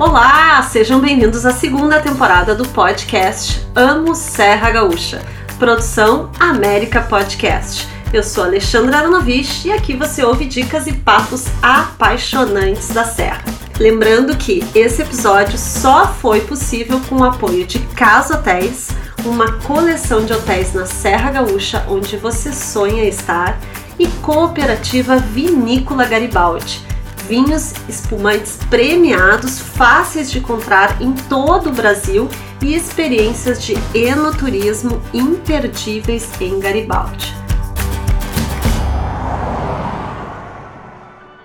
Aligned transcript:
Olá, 0.00 0.62
sejam 0.62 0.98
bem-vindos 0.98 1.44
à 1.44 1.52
segunda 1.52 2.00
temporada 2.00 2.54
do 2.54 2.66
podcast 2.66 3.60
Amo 3.76 4.14
Serra 4.14 4.70
Gaúcha, 4.70 5.20
produção 5.58 6.30
América 6.40 7.02
Podcast. 7.02 7.86
Eu 8.10 8.22
sou 8.22 8.44
Alexandra 8.44 8.96
Aronovich 8.96 9.68
e 9.68 9.70
aqui 9.70 9.94
você 9.94 10.24
ouve 10.24 10.46
dicas 10.46 10.86
e 10.86 10.94
papos 10.94 11.44
apaixonantes 11.60 12.88
da 12.88 13.04
Serra. 13.04 13.44
Lembrando 13.78 14.38
que 14.38 14.64
esse 14.74 15.02
episódio 15.02 15.58
só 15.58 16.06
foi 16.06 16.40
possível 16.40 16.98
com 17.06 17.16
o 17.16 17.24
apoio 17.24 17.66
de 17.66 17.78
Casa 17.78 18.38
Hotéis, 18.38 18.88
uma 19.22 19.52
coleção 19.60 20.24
de 20.24 20.32
hotéis 20.32 20.72
na 20.72 20.86
Serra 20.86 21.30
Gaúcha 21.30 21.84
onde 21.90 22.16
você 22.16 22.54
sonha 22.54 23.04
estar, 23.04 23.60
e 23.98 24.08
Cooperativa 24.22 25.18
Vinícola 25.18 26.06
Garibaldi 26.06 26.88
vinhos 27.30 27.72
espumantes 27.88 28.58
premiados, 28.68 29.60
fáceis 29.60 30.32
de 30.32 30.40
encontrar 30.40 31.00
em 31.00 31.12
todo 31.12 31.68
o 31.68 31.72
Brasil 31.72 32.28
e 32.60 32.74
experiências 32.74 33.62
de 33.62 33.74
enoturismo 33.94 35.00
imperdíveis 35.14 36.28
em 36.40 36.58
Garibaldi. 36.58 37.32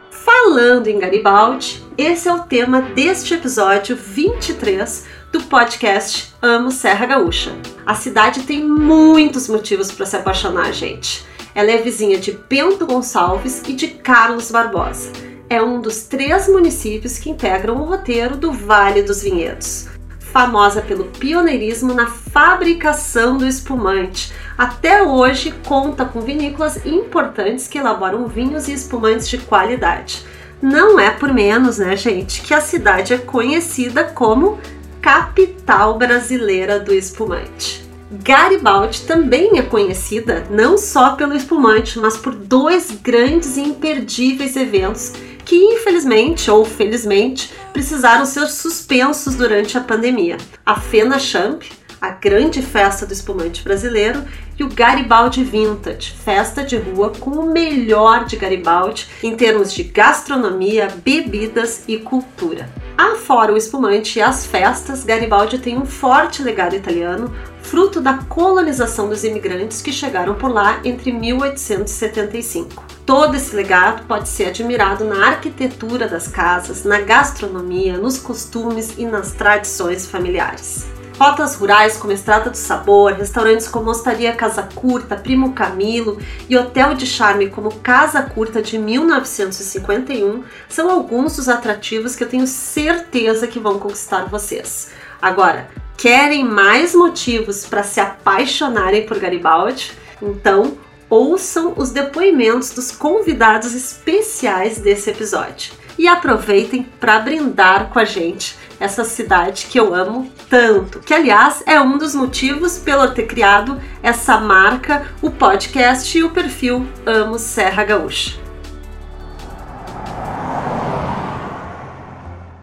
Falando 0.10 0.88
em 0.88 0.98
Garibaldi, 0.98 1.86
esse 1.96 2.28
é 2.28 2.34
o 2.34 2.40
tema 2.40 2.82
deste 2.82 3.36
episódio 3.36 3.96
23 3.96 5.06
do 5.32 5.44
podcast 5.44 6.34
Amo 6.42 6.72
Serra 6.72 7.06
Gaúcha. 7.06 7.56
A 7.86 7.94
cidade 7.94 8.42
tem 8.42 8.64
muitos 8.64 9.48
motivos 9.48 9.92
para 9.92 10.08
se 10.08 10.16
apaixonar, 10.16 10.74
gente. 10.74 11.24
Ela 11.54 11.70
é 11.70 11.78
vizinha 11.78 12.18
de 12.18 12.32
Bento 12.32 12.88
Gonçalves 12.88 13.62
e 13.68 13.74
de 13.74 13.88
Carlos 13.90 14.50
Barbosa 14.50 15.25
é 15.50 15.62
um 15.62 15.80
dos 15.80 16.04
três 16.04 16.48
municípios 16.48 17.20
que 17.20 17.30
integram 17.30 17.76
o 17.76 17.86
roteiro 17.86 18.36
do 18.36 18.52
Vale 18.52 19.04
dos 19.04 19.22
Vinhedos. 19.22 19.88
Famosa 20.20 20.82
pelo 20.82 21.06
pioneirismo 21.06 21.94
na 21.94 22.08
fabricação 22.08 23.38
do 23.38 23.48
espumante, 23.48 24.34
até 24.58 25.02
hoje 25.02 25.54
conta 25.66 26.04
com 26.04 26.20
vinícolas 26.20 26.86
importantes 26.86 27.68
que 27.68 27.78
elaboram 27.78 28.28
vinhos 28.28 28.68
e 28.68 28.74
espumantes 28.74 29.30
de 29.30 29.38
qualidade. 29.38 30.26
Não 30.62 31.00
é 31.00 31.12
por 31.12 31.32
menos, 31.34 31.78
né, 31.78 31.96
gente, 31.96 32.42
que 32.42 32.54
a 32.54 32.60
cidade 32.60 33.14
é 33.14 33.18
conhecida 33.18 34.04
como 34.04 34.58
capital 35.02 35.98
brasileira 35.98 36.80
do 36.80 36.94
espumante. 36.94 37.86
Garibaldi 38.12 39.02
também 39.02 39.58
é 39.58 39.62
conhecida 39.62 40.46
não 40.50 40.78
só 40.78 41.16
pelo 41.16 41.36
espumante, 41.36 42.00
mas 42.00 42.18
por 42.18 42.34
dois 42.36 42.92
grandes 42.92 43.58
e 43.58 43.62
imperdíveis 43.62 44.56
eventos 44.56 45.14
que 45.46 45.56
infelizmente 45.56 46.50
ou 46.50 46.66
felizmente 46.66 47.54
precisaram 47.72 48.26
ser 48.26 48.48
suspensos 48.48 49.36
durante 49.36 49.78
a 49.78 49.82
pandemia. 49.82 50.38
A 50.66 50.80
Fena 50.80 51.20
Champ, 51.20 51.64
a 52.06 52.12
grande 52.12 52.62
festa 52.62 53.06
do 53.06 53.14
espumante 53.14 53.64
brasileiro, 53.64 54.24
e 54.58 54.64
o 54.64 54.70
Garibaldi 54.70 55.44
Vintage, 55.44 56.12
festa 56.12 56.64
de 56.64 56.78
rua 56.78 57.12
com 57.20 57.32
o 57.32 57.52
melhor 57.52 58.26
de 58.26 58.38
Garibaldi 58.38 59.08
em 59.22 59.36
termos 59.36 59.74
de 59.74 59.84
gastronomia, 59.84 60.88
bebidas 61.04 61.84
e 61.88 61.98
cultura. 61.98 62.70
Afora 62.98 63.52
o 63.52 63.58
espumante 63.58 64.20
e 64.20 64.22
as 64.22 64.46
festas, 64.46 65.04
Garibaldi 65.04 65.58
tem 65.58 65.78
um 65.78 65.86
forte 65.86 66.42
legado 66.42 66.76
italiano, 66.76 67.34
fruto 67.62 68.00
da 68.00 68.20
colonização 68.30 69.10
dos 69.10 69.24
imigrantes 69.24 69.82
que 69.82 69.92
chegaram 69.92 70.36
por 70.36 70.52
lá 70.52 70.80
entre 70.86 71.12
1875. 71.12 72.86
Todo 73.06 73.36
esse 73.36 73.56
legado 73.56 74.06
pode 74.08 74.30
ser 74.30 74.46
admirado 74.46 75.04
na 75.04 75.28
arquitetura 75.28 76.08
das 76.08 76.28
casas, 76.28 76.86
na 76.86 77.02
gastronomia, 77.02 77.98
nos 77.98 78.18
costumes 78.18 78.94
e 78.98 79.06
nas 79.06 79.34
tradições 79.34 80.06
familiares. 80.06 80.95
Rotas 81.20 81.56
rurais 81.56 81.98
como 81.98 82.12
Estrada 82.12 82.50
do 82.50 82.58
Sabor, 82.58 83.14
restaurantes 83.14 83.68
como 83.68 83.86
Mostaria 83.86 84.34
Casa 84.34 84.64
Curta, 84.64 85.16
Primo 85.16 85.54
Camilo 85.54 86.20
e 86.50 86.58
Hotel 86.58 86.94
de 86.94 87.08
Charme 87.08 87.50
como 87.50 87.80
Casa 87.80 88.22
Curta 88.22 88.62
de 88.62 88.78
1951 88.78 90.44
são 90.68 90.90
alguns 90.90 91.38
dos 91.38 91.48
atrativos 91.48 92.16
que 92.16 92.24
eu 92.24 92.30
tenho 92.30 92.46
certeza 92.46 93.48
que 93.48 93.60
vão 93.60 93.80
conquistar 93.80 94.26
vocês. 94.26 94.92
Agora, 95.22 95.70
Querem 95.98 96.44
mais 96.44 96.94
motivos 96.94 97.66
para 97.66 97.82
se 97.82 98.00
apaixonarem 98.02 99.06
por 99.06 99.18
Garibaldi? 99.18 99.94
Então, 100.22 100.78
ouçam 101.10 101.74
os 101.78 101.92
depoimentos 101.92 102.72
dos 102.72 102.92
convidados 102.92 103.74
especiais 103.74 104.78
desse 104.78 105.10
episódio 105.10 105.74
e 105.98 106.08
aproveitem 106.08 106.84
para 107.00 107.20
brindar 107.20 107.90
com 107.92 108.00
a 108.00 108.06
gente 108.06 108.58
essa 108.80 109.04
cidade 109.04 109.68
que 109.68 109.80
eu 109.80 109.94
amo 109.94 110.30
tanto, 110.50 111.00
que 111.00 111.14
aliás 111.14 111.64
é 111.66 111.80
um 111.80 111.98
dos 111.98 112.14
motivos 112.14 112.78
pelo 112.78 113.10
ter 113.12 113.26
criado 113.26 113.80
essa 114.04 114.38
marca, 114.38 115.06
o 115.22 115.32
podcast 115.32 116.18
e 116.18 116.24
o 116.24 116.32
perfil 116.32 116.86
Amo 117.06 117.40
Serra 117.40 117.84
Gaúcha. 117.84 118.40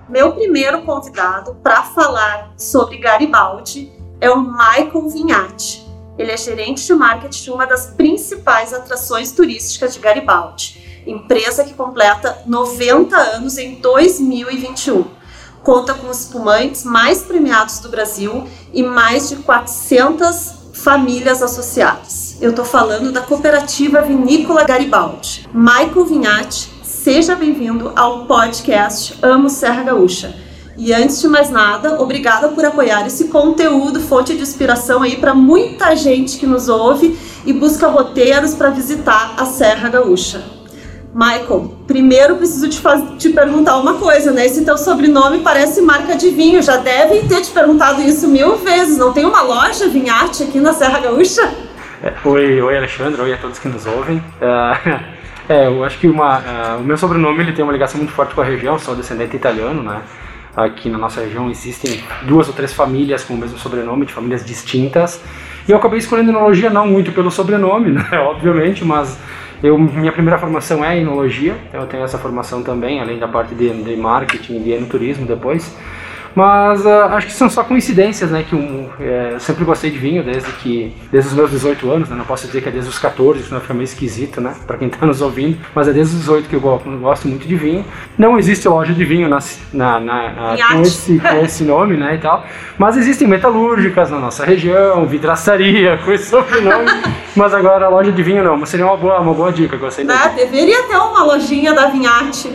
Meu 0.09 0.33
primeiro 0.33 0.83
convidado 0.83 1.55
para 1.63 1.83
falar 1.85 2.53
sobre 2.59 2.99
Garibaldi 2.99 3.91
é 4.21 4.31
o 4.31 4.43
Michael 4.43 5.09
Vignati. 5.09 5.87
Ele 6.19 6.31
é 6.31 6.37
gerente 6.37 6.87
de 6.87 6.93
marketing 6.93 7.45
de 7.45 7.51
uma 7.51 7.67
das 7.67 7.87
principais 7.87 8.75
atrações 8.75 9.33
turísticas 9.33 9.95
de 9.95 10.01
Garibaldi, 10.01 11.03
empresa 11.07 11.65
que 11.65 11.73
completa 11.73 12.43
90 12.47 13.17
anos 13.17 13.57
em 13.57 13.77
2021. 13.77 15.22
Conta 15.63 15.95
com 15.95 16.09
os 16.09 16.21
espumantes 16.21 16.85
mais 16.85 17.23
premiados 17.23 17.79
do 17.79 17.89
Brasil 17.89 18.45
e 18.73 18.83
mais 18.83 19.29
de 19.29 19.37
400 19.37 20.53
famílias 20.73 21.43
associadas. 21.43 22.37
Eu 22.41 22.51
estou 22.51 22.65
falando 22.65 23.13
da 23.13 23.21
cooperativa 23.21 24.03
Vinícola 24.03 24.65
Garibaldi. 24.65 25.49
Michael 25.55 26.05
Vignati 26.05 26.73
Seja 27.03 27.35
bem-vindo 27.35 27.93
ao 27.97 28.27
podcast 28.27 29.19
Amo 29.23 29.51
Serra 29.51 29.83
Gaúcha. 29.83 30.37
E 30.77 30.93
antes 30.93 31.21
de 31.21 31.27
mais 31.27 31.51
nada, 31.51 32.01
obrigada 32.01 32.49
por 32.51 32.65
apoiar 32.65 33.05
esse 33.05 33.25
conteúdo, 33.25 34.01
fonte 34.01 34.37
de 34.37 34.43
inspiração 34.43 35.03
aí 35.03 35.17
para 35.17 35.35
muita 35.35 35.97
gente 35.97 36.39
que 36.39 36.47
nos 36.47 36.69
ouve 36.69 37.19
e 37.45 37.53
busca 37.53 37.89
roteiros 37.89 38.55
para 38.55 38.71
visitar 38.71 39.35
a 39.37 39.45
Serra 39.45 39.89
Gaúcha. 39.89 40.45
Michael, 41.15 41.75
primeiro 41.87 42.37
preciso 42.37 42.69
te, 42.69 42.81
te 43.19 43.29
perguntar 43.31 43.77
uma 43.79 43.95
coisa, 43.95 44.33
né? 44.33 44.47
Esse 44.47 44.65
teu 44.65 44.79
sobrenome 44.79 45.41
parece 45.41 45.83
marca 45.83 46.17
de 46.17 46.31
vinho, 46.31 46.63
já 46.63 46.79
devem 46.79 47.27
ter 47.29 47.43
te 47.43 47.51
perguntado 47.51 48.01
isso 48.01 48.27
mil 48.29 48.57
vezes. 48.57 48.97
Não 48.97 49.13
tem 49.13 49.25
uma 49.25 49.43
loja 49.43 49.89
Vinharte 49.89 50.43
aqui 50.43 50.59
na 50.59 50.73
Serra 50.73 51.01
Gaúcha? 51.01 51.43
É, 52.03 52.13
oi, 52.25 52.61
oi 52.61 52.77
Alexandre, 52.77 53.21
oi 53.21 53.33
a 53.33 53.37
todos 53.37 53.59
que 53.59 53.69
nos 53.69 53.87
ouvem. 53.87 54.17
Uh, 54.17 55.23
É, 55.49 55.67
eu 55.67 55.85
acho 55.85 55.99
que 55.99 56.07
uma, 56.07 56.39
uh, 56.39 56.81
o 56.81 56.85
meu 56.85 56.97
sobrenome 56.97 57.41
ele 57.41 57.53
tem 57.53 57.65
uma 57.65 57.73
ligação 57.73 57.99
muito 57.99 58.13
forte 58.13 58.35
com 58.35 58.41
a 58.41 58.45
região, 58.45 58.79
sou 58.79 58.95
descendente 58.95 59.37
italiano, 59.37 59.83
né? 59.83 60.01
Aqui 60.57 60.89
na 60.89 60.99
nossa 60.99 61.21
região 61.21 61.51
existem 61.51 62.03
duas 62.23 62.47
ou 62.47 62.55
três 62.55 62.73
famílias 62.73 63.25
com 63.25 63.35
o 63.35 63.37
mesmo 63.37 63.59
sobrenome, 63.59 64.07
de 64.07 64.13
famílias 64.13 64.45
distintas. 64.45 65.21
E 65.67 65.73
eu 65.73 65.79
acabei 65.79 65.99
escolhendo 65.99 66.31
enologia 66.31 66.71
não 66.71 66.87
muito 66.87 67.11
pelo 67.13 67.31
sobrenome, 67.31 67.91
né? 67.93 68.05
Obviamente, 68.19 68.85
mas 68.85 69.19
eu, 69.63 69.79
minha 69.79 70.13
primeira 70.13 70.39
formação 70.39 70.85
é 70.85 70.99
enologia, 70.99 71.57
então 71.69 71.81
eu 71.81 71.87
tenho 71.87 72.03
essa 72.03 72.19
formação 72.19 72.63
também, 72.63 73.01
além 73.01 73.19
da 73.19 73.29
parte 73.29 73.55
de, 73.55 73.71
de 73.71 73.97
marketing 73.97 74.63
e 74.65 74.73
enoturismo 74.73 75.25
depois. 75.27 75.77
Mas 76.35 76.85
uh, 76.85 77.05
acho 77.13 77.27
que 77.27 77.33
são 77.33 77.49
só 77.51 77.63
coincidências, 77.63 78.31
né? 78.31 78.45
Que 78.49 78.55
um, 78.55 78.89
é, 78.99 79.31
eu 79.35 79.41
sempre 79.41 79.65
gostei 79.65 79.91
de 79.91 79.99
vinho 79.99 80.23
desde 80.23 80.51
que 80.53 80.95
desde 81.11 81.31
os 81.31 81.37
meus 81.37 81.51
18 81.51 81.91
anos, 81.91 82.09
né? 82.09 82.17
Não 82.17 82.25
posso 82.25 82.47
dizer 82.47 82.63
que 82.63 82.69
é 82.69 82.73
desde 82.73 82.89
os 82.89 82.99
14, 82.99 83.43
senão 83.45 83.61
fica 83.61 83.75
meio 83.75 83.85
esquisito, 83.85 84.41
né? 84.41 84.55
Para 84.67 84.79
quem 84.79 84.89
está 84.89 85.05
nos 85.05 85.21
ouvindo. 85.21 85.59
Mas 85.75 85.89
é 85.89 85.93
desde 85.93 86.15
os 86.15 86.21
18 86.21 86.49
que 86.49 86.57
eu 86.57 86.61
gosto 86.61 87.29
muito 87.29 87.47
de 87.47 87.57
vinho. 87.57 87.85
Não 88.17 88.39
existe 88.39 88.67
loja 88.69 88.93
de 88.93 89.05
vinho 89.05 89.29
na, 89.29 89.39
na, 89.73 90.01
na, 90.01 90.57
na 90.57 90.69
com, 90.69 90.83
esse, 90.83 91.19
com 91.19 91.45
esse 91.45 91.65
nome, 91.65 91.97
né? 91.97 92.15
E 92.15 92.19
tal. 92.19 92.45
Mas 92.79 92.97
existem 92.97 93.29
metalúrgicas 93.29 94.11
na 94.11 94.19
nossa 94.19 94.45
região, 94.45 95.07
vidraçaria, 95.07 95.99
com 96.05 96.13
esse 96.13 96.31
sobrenome. 96.31 96.87
mas 97.37 97.53
agora 97.53 97.87
a 97.87 97.89
loja 97.89 98.11
de 98.11 98.23
vinho 98.23 98.43
não. 98.43 98.57
Mas 98.57 98.71
seria 98.71 98.87
uma 98.87 98.97
boa, 98.97 99.21
uma 99.21 99.35
boa 99.35 99.53
dica. 99.53 99.77
Gostei. 99.77 100.05
Né? 100.05 100.33
Deveria 100.35 100.83
ter 100.85 100.97
uma 100.97 101.25
lojinha 101.25 101.75
da 101.75 101.89
Vinharte. 101.89 102.51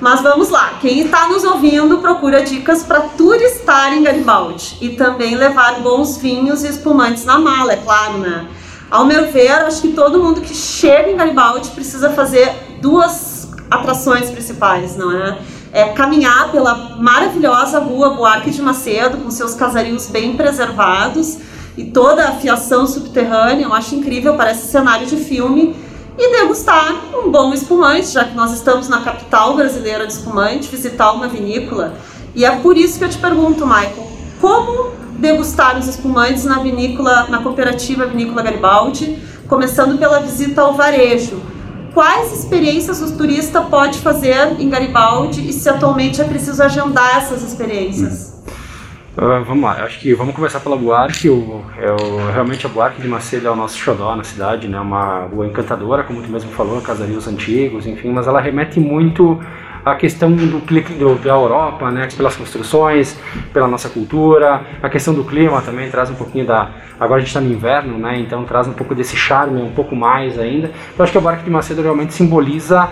Mas 0.00 0.22
vamos 0.22 0.48
lá, 0.48 0.74
quem 0.80 1.00
está 1.00 1.28
nos 1.28 1.42
ouvindo 1.42 1.98
procura 1.98 2.42
dicas 2.42 2.84
para 2.84 3.00
turistar 3.00 3.92
em 3.92 4.02
Garibaldi 4.02 4.78
e 4.80 4.90
também 4.90 5.34
levar 5.34 5.80
bons 5.80 6.18
vinhos 6.18 6.62
e 6.62 6.68
espumantes 6.68 7.24
na 7.24 7.38
mala, 7.38 7.72
é 7.72 7.76
claro, 7.76 8.18
né? 8.18 8.46
Ao 8.90 9.04
meu 9.04 9.30
ver, 9.30 9.50
acho 9.50 9.82
que 9.82 9.88
todo 9.88 10.22
mundo 10.22 10.40
que 10.40 10.54
chega 10.54 11.10
em 11.10 11.16
Garibaldi 11.16 11.70
precisa 11.70 12.10
fazer 12.10 12.50
duas 12.80 13.50
atrações 13.70 14.30
principais, 14.30 14.96
não 14.96 15.12
é? 15.12 15.38
É 15.72 15.88
caminhar 15.88 16.50
pela 16.50 16.96
maravilhosa 16.96 17.78
rua 17.80 18.10
Buarque 18.10 18.50
de 18.50 18.62
Macedo, 18.62 19.18
com 19.18 19.30
seus 19.30 19.54
casarinhos 19.54 20.06
bem 20.06 20.36
preservados 20.36 21.38
e 21.76 21.84
toda 21.84 22.28
a 22.28 22.32
fiação 22.32 22.86
subterrânea, 22.86 23.64
eu 23.64 23.74
acho 23.74 23.94
incrível, 23.94 24.34
parece 24.36 24.68
cenário 24.68 25.06
de 25.06 25.16
filme 25.16 25.76
e 26.18 26.32
degustar 26.32 26.94
um 27.14 27.30
bom 27.30 27.54
espumante, 27.54 28.08
já 28.08 28.24
que 28.24 28.34
nós 28.34 28.52
estamos 28.52 28.88
na 28.88 29.00
capital 29.00 29.54
brasileira 29.54 30.04
de 30.06 30.12
espumante, 30.12 30.68
visitar 30.68 31.12
uma 31.12 31.28
vinícola 31.28 31.94
E 32.34 32.44
é 32.44 32.50
por 32.56 32.76
isso 32.76 32.98
que 32.98 33.04
eu 33.04 33.08
te 33.08 33.18
pergunto, 33.18 33.64
Michael, 33.64 34.10
como 34.40 34.90
degustar 35.18 35.78
os 35.78 35.86
espumantes 35.86 36.44
na 36.44 36.58
vinícola, 36.58 37.26
na 37.28 37.42
cooperativa 37.42 38.06
Vinícola 38.06 38.42
Garibaldi, 38.42 39.18
começando 39.48 39.98
pela 39.98 40.20
visita 40.20 40.62
ao 40.62 40.74
varejo. 40.74 41.40
Quais 41.94 42.32
experiências 42.32 43.00
o 43.00 43.16
turista 43.16 43.62
pode 43.62 43.98
fazer 43.98 44.60
em 44.60 44.68
Garibaldi 44.68 45.48
e 45.48 45.52
se 45.52 45.68
atualmente 45.68 46.20
é 46.20 46.24
preciso 46.24 46.62
agendar 46.62 47.16
essas 47.16 47.42
experiências? 47.42 48.27
Uh, 49.20 49.42
vamos 49.42 49.64
lá, 49.64 49.82
acho 49.82 49.98
que 49.98 50.14
vamos 50.14 50.32
começar 50.32 50.60
pela 50.60 50.76
Buarque. 50.76 51.28
O, 51.28 51.64
é 51.76 51.90
o, 51.90 52.30
realmente 52.30 52.64
a 52.66 52.68
Buarque 52.68 53.02
de 53.02 53.08
Macedo 53.08 53.48
é 53.48 53.50
o 53.50 53.56
nosso 53.56 53.76
xodó 53.76 54.14
na 54.14 54.22
cidade, 54.22 54.68
né? 54.68 54.78
Uma 54.78 55.22
rua 55.22 55.44
encantadora, 55.44 56.04
como 56.04 56.22
tu 56.22 56.30
mesmo 56.30 56.52
falou, 56.52 56.80
casarios 56.80 57.26
antigos, 57.26 57.84
enfim, 57.84 58.12
mas 58.12 58.28
ela 58.28 58.40
remete 58.40 58.78
muito 58.78 59.40
a 59.84 59.96
questão 59.96 60.30
do 60.30 60.60
clique 60.60 60.92
da 60.94 61.30
Europa, 61.30 61.90
né, 61.90 62.06
pelas 62.16 62.36
construções, 62.36 63.18
pela 63.52 63.66
nossa 63.66 63.88
cultura, 63.88 64.62
a 64.80 64.88
questão 64.88 65.12
do 65.12 65.24
clima 65.24 65.60
também 65.62 65.90
traz 65.90 66.10
um 66.10 66.14
pouquinho 66.14 66.46
da. 66.46 66.70
Agora 67.00 67.16
a 67.16 67.18
gente 67.18 67.28
está 67.28 67.40
no 67.40 67.50
inverno, 67.50 67.98
né, 67.98 68.20
então 68.20 68.44
traz 68.44 68.68
um 68.68 68.72
pouco 68.72 68.94
desse 68.94 69.16
charme, 69.16 69.60
um 69.60 69.72
pouco 69.72 69.96
mais 69.96 70.38
ainda. 70.38 70.70
Então 70.94 71.02
acho 71.02 71.10
que 71.10 71.18
a 71.18 71.20
Barca 71.20 71.42
de 71.42 71.50
Macedo 71.50 71.82
realmente 71.82 72.14
simboliza 72.14 72.88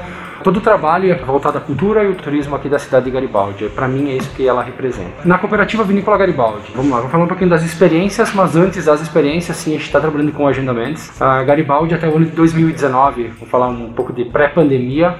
todo 0.46 0.58
o 0.58 0.60
trabalho 0.60 1.18
voltado 1.26 1.58
à 1.58 1.60
cultura 1.60 2.04
e 2.04 2.06
o 2.06 2.14
turismo 2.14 2.54
aqui 2.54 2.68
da 2.68 2.78
cidade 2.78 3.06
de 3.06 3.10
Garibaldi. 3.10 3.68
Para 3.68 3.88
mim 3.88 4.10
é 4.10 4.16
isso 4.16 4.30
que 4.30 4.46
ela 4.46 4.62
representa. 4.62 5.10
Na 5.24 5.38
cooperativa 5.38 5.82
Vinícola 5.82 6.16
Garibaldi, 6.16 6.70
vamos 6.72 6.92
lá, 6.92 7.00
vou 7.00 7.10
falar 7.10 7.24
um 7.24 7.26
pouquinho 7.26 7.50
das 7.50 7.64
experiências, 7.64 8.32
mas 8.32 8.54
antes 8.54 8.84
das 8.84 9.00
experiências, 9.00 9.56
sim, 9.56 9.70
a 9.70 9.72
gente 9.72 9.86
está 9.86 9.98
trabalhando 9.98 10.30
com 10.30 10.46
agendamentos. 10.46 11.20
A 11.20 11.42
Garibaldi 11.42 11.96
até 11.96 12.08
o 12.08 12.14
ano 12.14 12.26
de 12.26 12.30
2019, 12.30 13.32
vou 13.40 13.48
falar 13.48 13.66
um 13.66 13.92
pouco 13.92 14.12
de 14.12 14.24
pré-pandemia, 14.24 15.16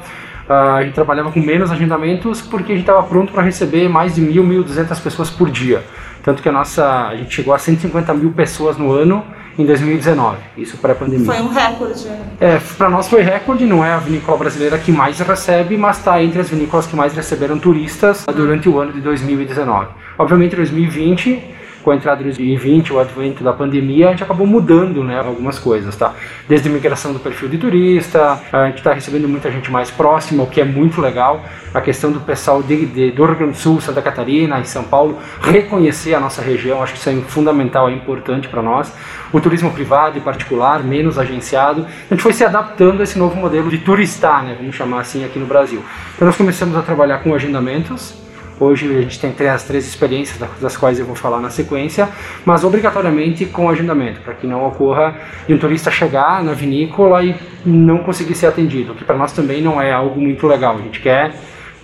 Uh, 0.49 0.53
a 0.53 0.85
gente 0.85 0.95
trabalhava 0.95 1.33
com 1.33 1.41
menos 1.41 1.73
agendamentos 1.73 2.41
porque 2.41 2.71
a 2.71 2.77
gente 2.77 2.85
estava 2.85 3.03
pronto 3.03 3.33
para 3.33 3.43
receber 3.43 3.89
mais 3.89 4.15
de 4.15 4.21
mil, 4.21 4.45
mil 4.45 4.63
duzentas 4.63 5.01
pessoas 5.01 5.29
por 5.29 5.51
dia. 5.51 5.83
Tanto 6.23 6.41
que 6.41 6.49
a 6.49 6.53
nossa, 6.53 7.09
a 7.09 7.17
gente 7.17 7.35
chegou 7.35 7.53
a 7.53 7.59
150 7.59 8.15
mil 8.15 8.31
pessoas 8.31 8.79
no 8.79 8.93
ano 8.93 9.25
em 9.59 9.65
2019, 9.65 10.39
isso 10.57 10.77
pré-pandemia. 10.77 11.27
Foi 11.27 11.41
um 11.41 11.49
recorde. 11.49 12.09
É, 12.41 12.59
para 12.77 12.91
nós 12.91 13.09
foi 13.09 13.23
recorde, 13.23 13.65
não 13.65 13.85
é 13.85 13.93
a 13.93 13.99
vinícola 13.99 14.37
brasileira 14.37 14.79
que 14.79 14.93
mais 14.93 15.19
recebe, 15.19 15.77
mas 15.77 15.99
está 15.99 16.23
entre 16.23 16.41
as 16.41 16.49
vinícolas 16.49 16.87
que 16.87 16.95
mais 16.95 17.15
receberam 17.15 17.59
turistas 17.59 18.25
durante 18.35 18.69
o 18.69 18.79
ano 18.79 18.93
de 18.93 19.01
2019. 19.01 19.89
Obviamente, 20.19 20.57
2020 20.57 21.56
com 21.87 21.93
a 21.93 21.95
entrada 21.95 22.19
de 22.19 22.25
2020, 22.25 22.93
o 22.93 22.99
advento 22.99 23.45
da 23.45 23.53
pandemia, 23.53 24.09
a 24.09 24.11
gente 24.11 24.25
acabou 24.25 24.45
mudando 24.45 25.05
né, 25.05 25.21
algumas 25.21 25.57
coisas, 25.57 25.95
tá? 25.95 26.15
Desde 26.49 26.69
a 26.69 26.73
migração 26.73 27.13
do 27.13 27.21
perfil 27.21 27.49
de 27.49 27.59
turista, 27.59 28.41
a 28.53 28.67
gente 28.67 28.79
está 28.79 28.93
recebendo 28.93 29.29
muita 29.29 29.53
gente 29.53 29.71
mais 29.71 29.89
próxima, 29.89 30.43
o 30.43 30.49
que 30.49 30.61
é 30.61 30.65
muito 30.65 31.01
legal. 31.01 31.45
A 31.73 31.81
questão 31.81 32.11
do 32.11 32.19
pessoal 32.19 32.61
de, 32.61 32.87
de, 32.87 33.13
do 33.13 33.25
Rio 33.25 33.37
Grande 33.37 33.53
do 33.53 33.59
Sul, 33.59 33.81
Santa 33.81 34.03
Catarina 34.03 34.59
e 34.59 34.65
São 34.65 34.83
Paulo 34.83 35.17
reconhecer 35.41 36.13
a 36.13 36.19
nossa 36.19 36.43
região, 36.43 36.83
acho 36.83 36.95
que 36.95 36.99
isso 36.99 37.09
é 37.09 37.15
fundamental, 37.29 37.89
é 37.89 37.93
importante 37.93 38.49
para 38.49 38.63
nós. 38.63 38.93
O 39.33 39.41
turismo 39.41 39.71
privado 39.71 40.19
e 40.19 40.21
particular, 40.21 40.83
menos 40.83 41.21
agenciado, 41.21 41.87
a 42.11 42.15
gente 42.15 42.21
foi 42.21 42.33
se 42.33 42.45
adaptando 42.45 43.01
a 43.01 43.05
esse 43.05 43.17
novo 43.17 43.37
modelo 43.37 43.71
de 43.71 43.79
turistar, 43.79 44.43
né, 44.43 44.57
vamos 44.59 44.75
chamar 44.75 45.03
assim, 45.03 45.25
aqui 45.25 45.39
no 45.39 45.47
Brasil. 45.47 45.85
Então 46.17 46.27
nós 46.27 46.37
começamos 46.37 46.77
a 46.77 46.83
trabalhar 46.83 47.19
com 47.19 47.33
agendamentos, 47.33 48.26
Hoje 48.59 48.87
a 48.97 49.03
gente 49.03 49.21
tem 49.21 49.49
as 49.49 49.65
três 49.65 49.87
experiências, 49.87 50.39
das 50.61 50.77
quais 50.79 50.99
eu 50.99 51.05
vou 51.05 51.15
falar 51.15 51.41
na 51.41 51.51
sequência, 51.51 52.09
mas 52.45 52.65
obrigatoriamente 52.65 53.45
com 53.45 53.69
agendamento, 53.69 54.23
para 54.23 54.33
que 54.33 54.47
não 54.47 54.67
ocorra 54.67 55.15
de 55.47 55.53
um 55.53 55.59
turista 55.59 55.91
chegar 55.91 56.43
na 56.43 56.53
vinícola 56.53 57.23
e 57.23 57.37
não 57.67 57.99
conseguir 57.99 58.35
ser 58.35 58.47
atendido, 58.47 58.95
que 58.95 59.05
para 59.05 59.17
nós 59.17 59.33
também 59.33 59.61
não 59.61 59.81
é 59.81 59.93
algo 59.93 60.19
muito 60.19 60.47
legal. 60.47 60.77
A 60.77 60.81
gente 60.81 61.01
quer 61.01 61.35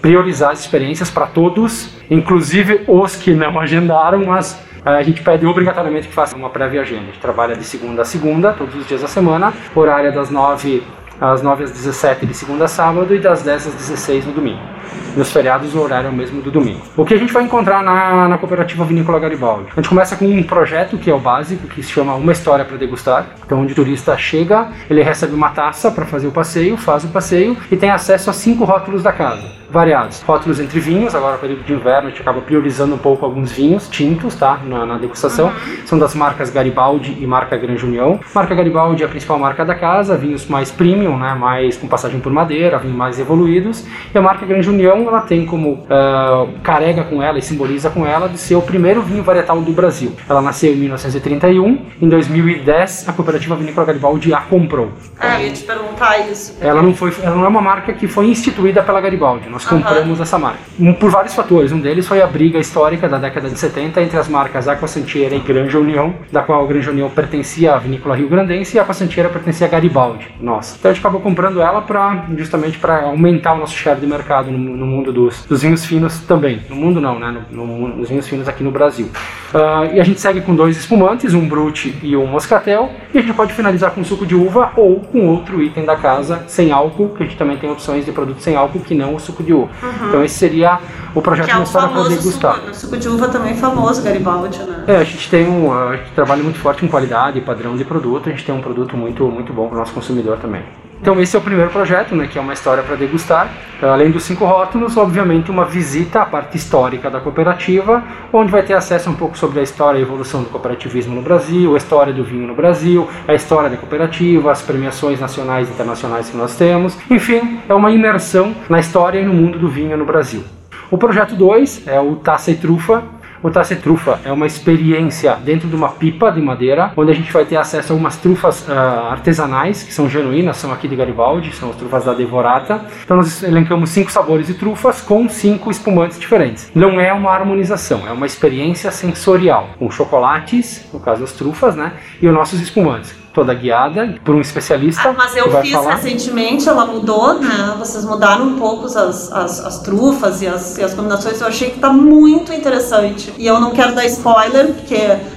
priorizar 0.00 0.52
as 0.52 0.60
experiências 0.60 1.10
para 1.10 1.26
todos, 1.26 1.94
inclusive 2.10 2.84
os 2.88 3.16
que 3.16 3.34
não 3.34 3.60
agendaram, 3.60 4.24
mas 4.24 4.58
eh, 4.84 4.90
a 4.90 5.02
gente 5.02 5.22
pede 5.22 5.44
obrigatoriamente 5.46 6.08
que 6.08 6.14
faça 6.14 6.34
uma 6.34 6.48
prévia 6.48 6.80
agenda. 6.80 7.02
A 7.02 7.06
gente 7.06 7.20
trabalha 7.20 7.54
de 7.54 7.64
segunda 7.64 8.00
a 8.00 8.04
segunda, 8.06 8.52
todos 8.52 8.74
os 8.74 8.86
dias 8.88 9.02
da 9.02 9.08
semana, 9.08 9.52
horário 9.76 10.10
das 10.12 10.30
9 10.30 10.82
às 11.20 11.42
9 11.42 11.64
às 11.64 11.70
17 11.70 12.26
de 12.26 12.34
segunda 12.34 12.64
a 12.64 12.68
sábado 12.68 13.14
e 13.14 13.18
das 13.18 13.42
10 13.42 13.68
às 13.68 13.74
16 13.74 14.26
no 14.26 14.32
domingo. 14.32 14.81
Nos 15.16 15.30
feriados, 15.30 15.74
o 15.74 15.80
horário 15.80 16.06
é 16.06 16.10
o 16.10 16.12
mesmo 16.12 16.40
do 16.40 16.50
domingo. 16.50 16.80
O 16.96 17.04
que 17.04 17.14
a 17.14 17.18
gente 17.18 17.32
vai 17.32 17.44
encontrar 17.44 17.82
na, 17.82 18.28
na 18.28 18.38
cooperativa 18.38 18.84
Vinícola 18.84 19.18
Garibaldi? 19.18 19.68
A 19.72 19.80
gente 19.80 19.88
começa 19.88 20.16
com 20.16 20.24
um 20.24 20.42
projeto 20.42 20.96
que 20.96 21.10
é 21.10 21.14
o 21.14 21.18
básico, 21.18 21.66
que 21.66 21.82
se 21.82 21.90
chama 21.90 22.14
Uma 22.14 22.32
História 22.32 22.64
para 22.64 22.76
Degustar. 22.76 23.26
Então, 23.44 23.60
onde 23.60 23.72
o 23.72 23.76
turista 23.76 24.16
chega, 24.16 24.68
ele 24.88 25.02
recebe 25.02 25.34
uma 25.34 25.50
taça 25.50 25.90
para 25.90 26.06
fazer 26.06 26.26
o 26.26 26.32
passeio, 26.32 26.76
faz 26.76 27.04
o 27.04 27.08
passeio 27.08 27.56
e 27.70 27.76
tem 27.76 27.90
acesso 27.90 28.30
a 28.30 28.32
cinco 28.32 28.64
rótulos 28.64 29.02
da 29.02 29.12
casa 29.12 29.62
variados. 29.72 30.20
Rótulos 30.20 30.60
entre 30.60 30.78
vinhos, 30.78 31.14
agora 31.14 31.32
no 31.32 31.38
período 31.38 31.64
de 31.64 31.72
inverno 31.72 32.08
a 32.08 32.10
gente 32.10 32.20
acaba 32.20 32.42
priorizando 32.42 32.94
um 32.94 32.98
pouco 32.98 33.24
alguns 33.24 33.50
vinhos 33.50 33.88
tintos, 33.88 34.34
tá? 34.34 34.60
Na, 34.64 34.84
na 34.84 34.98
degustação. 34.98 35.46
Uhum. 35.46 35.86
São 35.86 35.98
das 35.98 36.14
marcas 36.14 36.50
Garibaldi 36.50 37.16
e 37.18 37.26
marca 37.26 37.56
Grande 37.56 37.84
União. 37.84 38.20
Marca 38.34 38.54
Garibaldi 38.54 39.02
é 39.02 39.06
a 39.06 39.08
principal 39.08 39.38
marca 39.38 39.64
da 39.64 39.74
casa, 39.74 40.16
vinhos 40.16 40.46
mais 40.46 40.70
premium, 40.70 41.18
né? 41.18 41.34
Mais 41.34 41.78
com 41.78 41.88
passagem 41.88 42.20
por 42.20 42.30
madeira, 42.30 42.78
vinhos 42.78 42.96
mais 42.96 43.18
evoluídos. 43.18 43.84
E 44.14 44.18
a 44.18 44.20
marca 44.20 44.44
Grande 44.44 44.68
União, 44.68 44.81
ela 44.90 45.22
tem 45.22 45.46
como 45.46 45.72
uh, 45.72 46.48
carrega 46.62 47.04
com 47.04 47.22
ela 47.22 47.38
e 47.38 47.42
simboliza 47.42 47.90
com 47.90 48.06
ela 48.06 48.28
de 48.28 48.38
ser 48.38 48.56
o 48.56 48.62
primeiro 48.62 49.00
vinho 49.02 49.22
varietal 49.22 49.60
do 49.60 49.72
Brasil. 49.72 50.12
Ela 50.28 50.42
nasceu 50.42 50.72
em 50.72 50.76
1931. 50.76 51.78
Em 52.00 52.08
2010, 52.08 53.08
a 53.08 53.12
cooperativa 53.12 53.56
Vinícola 53.56 53.86
Garibaldi 53.86 54.34
a 54.34 54.40
comprou. 54.40 54.92
Ah, 55.18 55.40
eu 55.40 55.46
ia 55.46 55.52
te 55.52 55.62
perguntar 55.62 56.18
isso. 56.30 56.58
Ela 56.60 56.82
não 56.82 56.94
foi, 56.94 57.12
ela 57.22 57.36
não 57.36 57.44
é 57.44 57.48
uma 57.48 57.62
marca 57.62 57.92
que 57.92 58.06
foi 58.06 58.26
instituída 58.26 58.82
pela 58.82 59.00
Garibaldi. 59.00 59.48
Nós 59.48 59.62
nós 59.62 59.66
compramos 59.66 60.18
uhum. 60.18 60.22
essa 60.22 60.38
marca. 60.38 60.58
Por 60.98 61.10
vários 61.10 61.34
fatores. 61.34 61.72
Um 61.72 61.80
deles 61.80 62.06
foi 62.06 62.20
a 62.20 62.26
briga 62.26 62.58
histórica 62.58 63.08
da 63.08 63.18
década 63.18 63.48
de 63.48 63.58
70 63.58 64.02
entre 64.02 64.18
as 64.18 64.28
marcas 64.28 64.66
Aqua 64.68 64.88
Santiera 64.88 65.34
e 65.34 65.40
Granja 65.40 65.78
União, 65.78 66.14
da 66.30 66.42
qual 66.42 66.64
a 66.64 66.66
Granja 66.66 66.90
União 66.90 67.08
pertencia 67.08 67.74
à 67.74 67.78
Vinícola 67.78 68.16
Rio 68.16 68.28
Grandense 68.28 68.76
e 68.76 68.78
a 68.78 68.82
Aqua 68.82 68.94
Santiera 68.94 69.28
pertencia 69.28 69.66
a 69.66 69.70
Garibaldi. 69.70 70.28
Nossa. 70.40 70.76
Então 70.78 70.90
a 70.90 70.94
gente 70.94 71.02
acabou 71.02 71.20
comprando 71.20 71.60
ela 71.60 71.82
para 71.82 72.26
justamente 72.36 72.78
para 72.78 73.02
aumentar 73.02 73.54
o 73.54 73.58
nosso 73.58 73.74
share 73.74 74.00
de 74.00 74.06
mercado 74.06 74.50
no, 74.50 74.71
no 74.76 74.86
mundo 74.86 75.12
dos, 75.12 75.44
dos, 75.46 75.62
vinhos 75.62 75.84
finos 75.84 76.20
também. 76.20 76.62
No 76.68 76.76
mundo 76.76 77.00
não, 77.00 77.18
né? 77.18 77.44
No, 77.50 77.66
no, 77.66 77.88
nos 77.88 78.08
vinhos 78.08 78.26
finos 78.26 78.48
aqui 78.48 78.62
no 78.62 78.70
Brasil. 78.70 79.06
Uh, 79.52 79.94
e 79.94 80.00
a 80.00 80.04
gente 80.04 80.20
segue 80.20 80.40
com 80.40 80.54
dois 80.54 80.76
espumantes, 80.76 81.34
um 81.34 81.46
Brut 81.48 81.94
e 82.02 82.16
um 82.16 82.26
Moscatel. 82.26 82.90
E 83.12 83.18
a 83.18 83.20
gente 83.20 83.34
pode 83.34 83.52
finalizar 83.52 83.90
com 83.90 84.02
suco 84.04 84.26
de 84.26 84.34
uva 84.34 84.72
ou 84.76 85.00
com 85.00 85.28
outro 85.28 85.62
item 85.62 85.84
da 85.84 85.96
casa 85.96 86.44
sem 86.48 86.72
álcool, 86.72 87.10
que 87.10 87.22
a 87.22 87.26
gente 87.26 87.36
também 87.36 87.56
tem 87.56 87.70
opções 87.70 88.04
de 88.04 88.12
produto 88.12 88.40
sem 88.40 88.56
álcool 88.56 88.80
que 88.80 88.94
não 88.94 89.14
o 89.14 89.20
suco 89.20 89.42
de 89.42 89.52
uva. 89.52 89.70
Uhum. 89.82 90.08
Então 90.08 90.24
esse 90.24 90.34
seria 90.34 90.78
o 91.14 91.20
projeto 91.20 91.46
que 91.46 91.52
é 91.52 91.62
História 91.62 91.88
para 91.88 92.08
degustar. 92.08 92.56
Suco, 92.56 92.74
suco 92.74 92.96
de 92.96 93.08
uva 93.08 93.28
também 93.28 93.54
famoso, 93.54 94.02
Garibaldi, 94.02 94.58
né? 94.58 94.84
É, 94.86 94.96
a 94.96 95.04
gente 95.04 95.30
tem 95.30 95.48
um, 95.48 95.72
a 95.72 95.96
gente 95.96 96.10
trabalha 96.12 96.42
muito 96.42 96.58
forte 96.58 96.80
com 96.80 96.88
qualidade 96.88 97.38
e 97.38 97.40
padrão 97.40 97.76
de 97.76 97.84
produto, 97.84 98.28
a 98.28 98.32
gente 98.32 98.44
tem 98.44 98.54
um 98.54 98.60
produto 98.60 98.96
muito, 98.96 99.24
muito 99.26 99.52
bom 99.52 99.68
para 99.68 99.76
o 99.76 99.78
nosso 99.78 99.92
consumidor 99.92 100.38
também. 100.38 100.62
Então 101.02 101.20
esse 101.20 101.34
é 101.34 101.38
o 101.40 101.42
primeiro 101.42 101.68
projeto, 101.68 102.14
né, 102.14 102.28
que 102.28 102.38
é 102.38 102.40
uma 102.40 102.52
história 102.52 102.80
para 102.80 102.94
degustar. 102.94 103.50
Além 103.82 104.12
dos 104.12 104.22
cinco 104.22 104.44
rótulos, 104.44 104.96
obviamente 104.96 105.50
uma 105.50 105.64
visita 105.64 106.22
à 106.22 106.24
parte 106.24 106.56
histórica 106.56 107.10
da 107.10 107.18
cooperativa, 107.18 108.04
onde 108.32 108.52
vai 108.52 108.62
ter 108.62 108.74
acesso 108.74 109.10
um 109.10 109.14
pouco 109.14 109.36
sobre 109.36 109.58
a 109.58 109.64
história 109.64 109.98
e 109.98 110.02
evolução 110.02 110.44
do 110.44 110.48
cooperativismo 110.48 111.12
no 111.12 111.20
Brasil, 111.20 111.74
a 111.74 111.76
história 111.76 112.12
do 112.12 112.22
vinho 112.22 112.46
no 112.46 112.54
Brasil, 112.54 113.10
a 113.26 113.34
história 113.34 113.68
da 113.68 113.76
cooperativa, 113.76 114.52
as 114.52 114.62
premiações 114.62 115.18
nacionais 115.18 115.68
e 115.68 115.72
internacionais 115.72 116.30
que 116.30 116.36
nós 116.36 116.54
temos. 116.54 116.96
Enfim, 117.10 117.58
é 117.68 117.74
uma 117.74 117.90
imersão 117.90 118.54
na 118.68 118.78
história 118.78 119.18
e 119.18 119.24
no 119.24 119.34
mundo 119.34 119.58
do 119.58 119.68
vinho 119.68 119.96
no 119.96 120.04
Brasil. 120.04 120.44
O 120.88 120.96
projeto 120.96 121.34
2 121.34 121.88
é 121.88 121.98
o 121.98 122.14
Taça 122.14 122.52
e 122.52 122.54
Trufa, 122.54 123.02
o 123.42 123.50
Taça 123.50 123.74
Trufa 123.74 124.20
é 124.24 124.32
uma 124.32 124.46
experiência 124.46 125.34
dentro 125.34 125.68
de 125.68 125.74
uma 125.74 125.88
pipa 125.88 126.30
de 126.30 126.40
madeira, 126.40 126.92
onde 126.96 127.10
a 127.10 127.14
gente 127.14 127.32
vai 127.32 127.44
ter 127.44 127.56
acesso 127.56 127.92
a 127.92 127.94
algumas 127.94 128.16
trufas 128.16 128.66
uh, 128.68 128.72
artesanais, 129.10 129.82
que 129.82 129.92
são 129.92 130.08
genuínas, 130.08 130.56
são 130.56 130.72
aqui 130.72 130.86
de 130.86 130.94
Garibaldi, 130.94 131.52
são 131.54 131.70
as 131.70 131.76
trufas 131.76 132.04
da 132.04 132.14
Devorata. 132.14 132.84
Então 133.04 133.16
nós 133.16 133.42
elencamos 133.42 133.90
cinco 133.90 134.12
sabores 134.12 134.46
de 134.46 134.54
trufas 134.54 135.00
com 135.00 135.28
cinco 135.28 135.70
espumantes 135.70 136.18
diferentes. 136.18 136.70
Não 136.74 137.00
é 137.00 137.12
uma 137.12 137.30
harmonização, 137.30 138.06
é 138.06 138.12
uma 138.12 138.26
experiência 138.26 138.90
sensorial, 138.90 139.70
com 139.78 139.90
chocolates, 139.90 140.88
no 140.92 141.00
caso 141.00 141.24
as 141.24 141.32
trufas, 141.32 141.74
né, 141.74 141.92
e 142.20 142.28
os 142.28 142.34
nossos 142.34 142.60
espumantes 142.60 143.21
toda 143.32 143.54
guiada 143.54 144.16
por 144.24 144.34
um 144.34 144.40
especialista. 144.40 145.08
Ah, 145.08 145.14
mas 145.16 145.36
eu 145.36 145.50
fiz 145.60 145.72
falar. 145.72 145.96
recentemente, 145.96 146.68
ela 146.68 146.86
mudou, 146.86 147.38
né? 147.38 147.74
Vocês 147.78 148.04
mudaram 148.04 148.46
um 148.46 148.58
pouco 148.58 148.86
as, 148.86 148.96
as, 149.32 149.64
as 149.64 149.78
trufas 149.80 150.42
e 150.42 150.46
as, 150.46 150.76
e 150.78 150.82
as 150.82 150.94
combinações. 150.94 151.40
Eu 151.40 151.46
achei 151.46 151.70
que 151.70 151.78
tá 151.78 151.92
muito 151.92 152.52
interessante. 152.52 153.32
E 153.38 153.46
eu 153.46 153.58
não 153.58 153.70
quero 153.70 153.94
dar 153.94 154.04
spoiler, 154.06 154.74
porque 154.74 154.96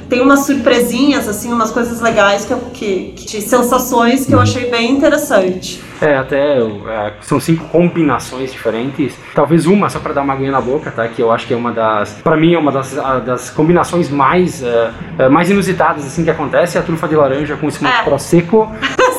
tem 0.09 0.21
umas 0.21 0.45
surpresinhas, 0.45 1.27
assim, 1.27 1.51
umas 1.51 1.71
coisas 1.71 2.01
legais 2.01 2.45
que, 2.45 2.53
eu, 2.53 2.59
que, 2.73 3.13
que 3.15 3.25
de 3.25 3.41
sensações 3.41 4.25
que 4.25 4.33
eu 4.33 4.39
achei 4.39 4.69
bem 4.69 4.91
interessante. 4.91 5.81
É, 6.01 6.17
até 6.17 6.59
é, 6.59 7.13
são 7.21 7.39
cinco 7.39 7.65
combinações 7.69 8.51
diferentes. 8.51 9.15
Talvez 9.33 9.65
uma 9.65 9.89
só 9.89 9.99
para 9.99 10.13
dar 10.13 10.21
uma 10.21 10.33
aguinha 10.33 10.51
na 10.51 10.61
boca, 10.61 10.91
tá? 10.91 11.07
Que 11.07 11.21
eu 11.21 11.31
acho 11.31 11.47
que 11.47 11.53
é 11.53 11.57
uma 11.57 11.71
das, 11.71 12.13
para 12.23 12.35
mim 12.35 12.53
é 12.53 12.59
uma 12.59 12.71
das, 12.71 12.93
das 13.25 13.49
combinações 13.49 14.09
mais, 14.09 14.61
uh, 14.61 15.29
mais 15.31 15.49
inusitadas 15.49 16.05
assim 16.05 16.23
que 16.23 16.29
acontece, 16.29 16.77
é 16.77 16.81
a 16.81 16.83
trufa 16.83 17.07
de 17.07 17.15
laranja 17.15 17.55
com 17.55 17.67
espumante 17.67 17.99
é. 17.99 18.03
prosecco 18.03 18.69